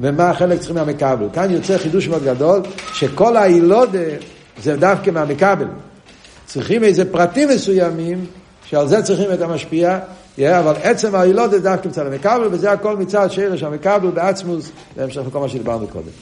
[0.00, 1.26] ומה החלק שצריכים מהמקבל.
[1.32, 2.62] כאן יוצא חידוש מאוד גדול,
[2.92, 3.98] שכל הילודה
[4.62, 5.66] זה דווקא מהמקבל.
[6.46, 8.26] צריכים איזה פרטים מסוימים,
[8.64, 9.98] שעל זה צריכים את המשפיע,
[10.38, 15.22] yeah, אבל עצם העילות זה דווקא מצד המקבל, וזה הכל מצד שרש המקבל בעצמוס, להמשך
[15.26, 16.12] לכל מה שדיברנו קודם.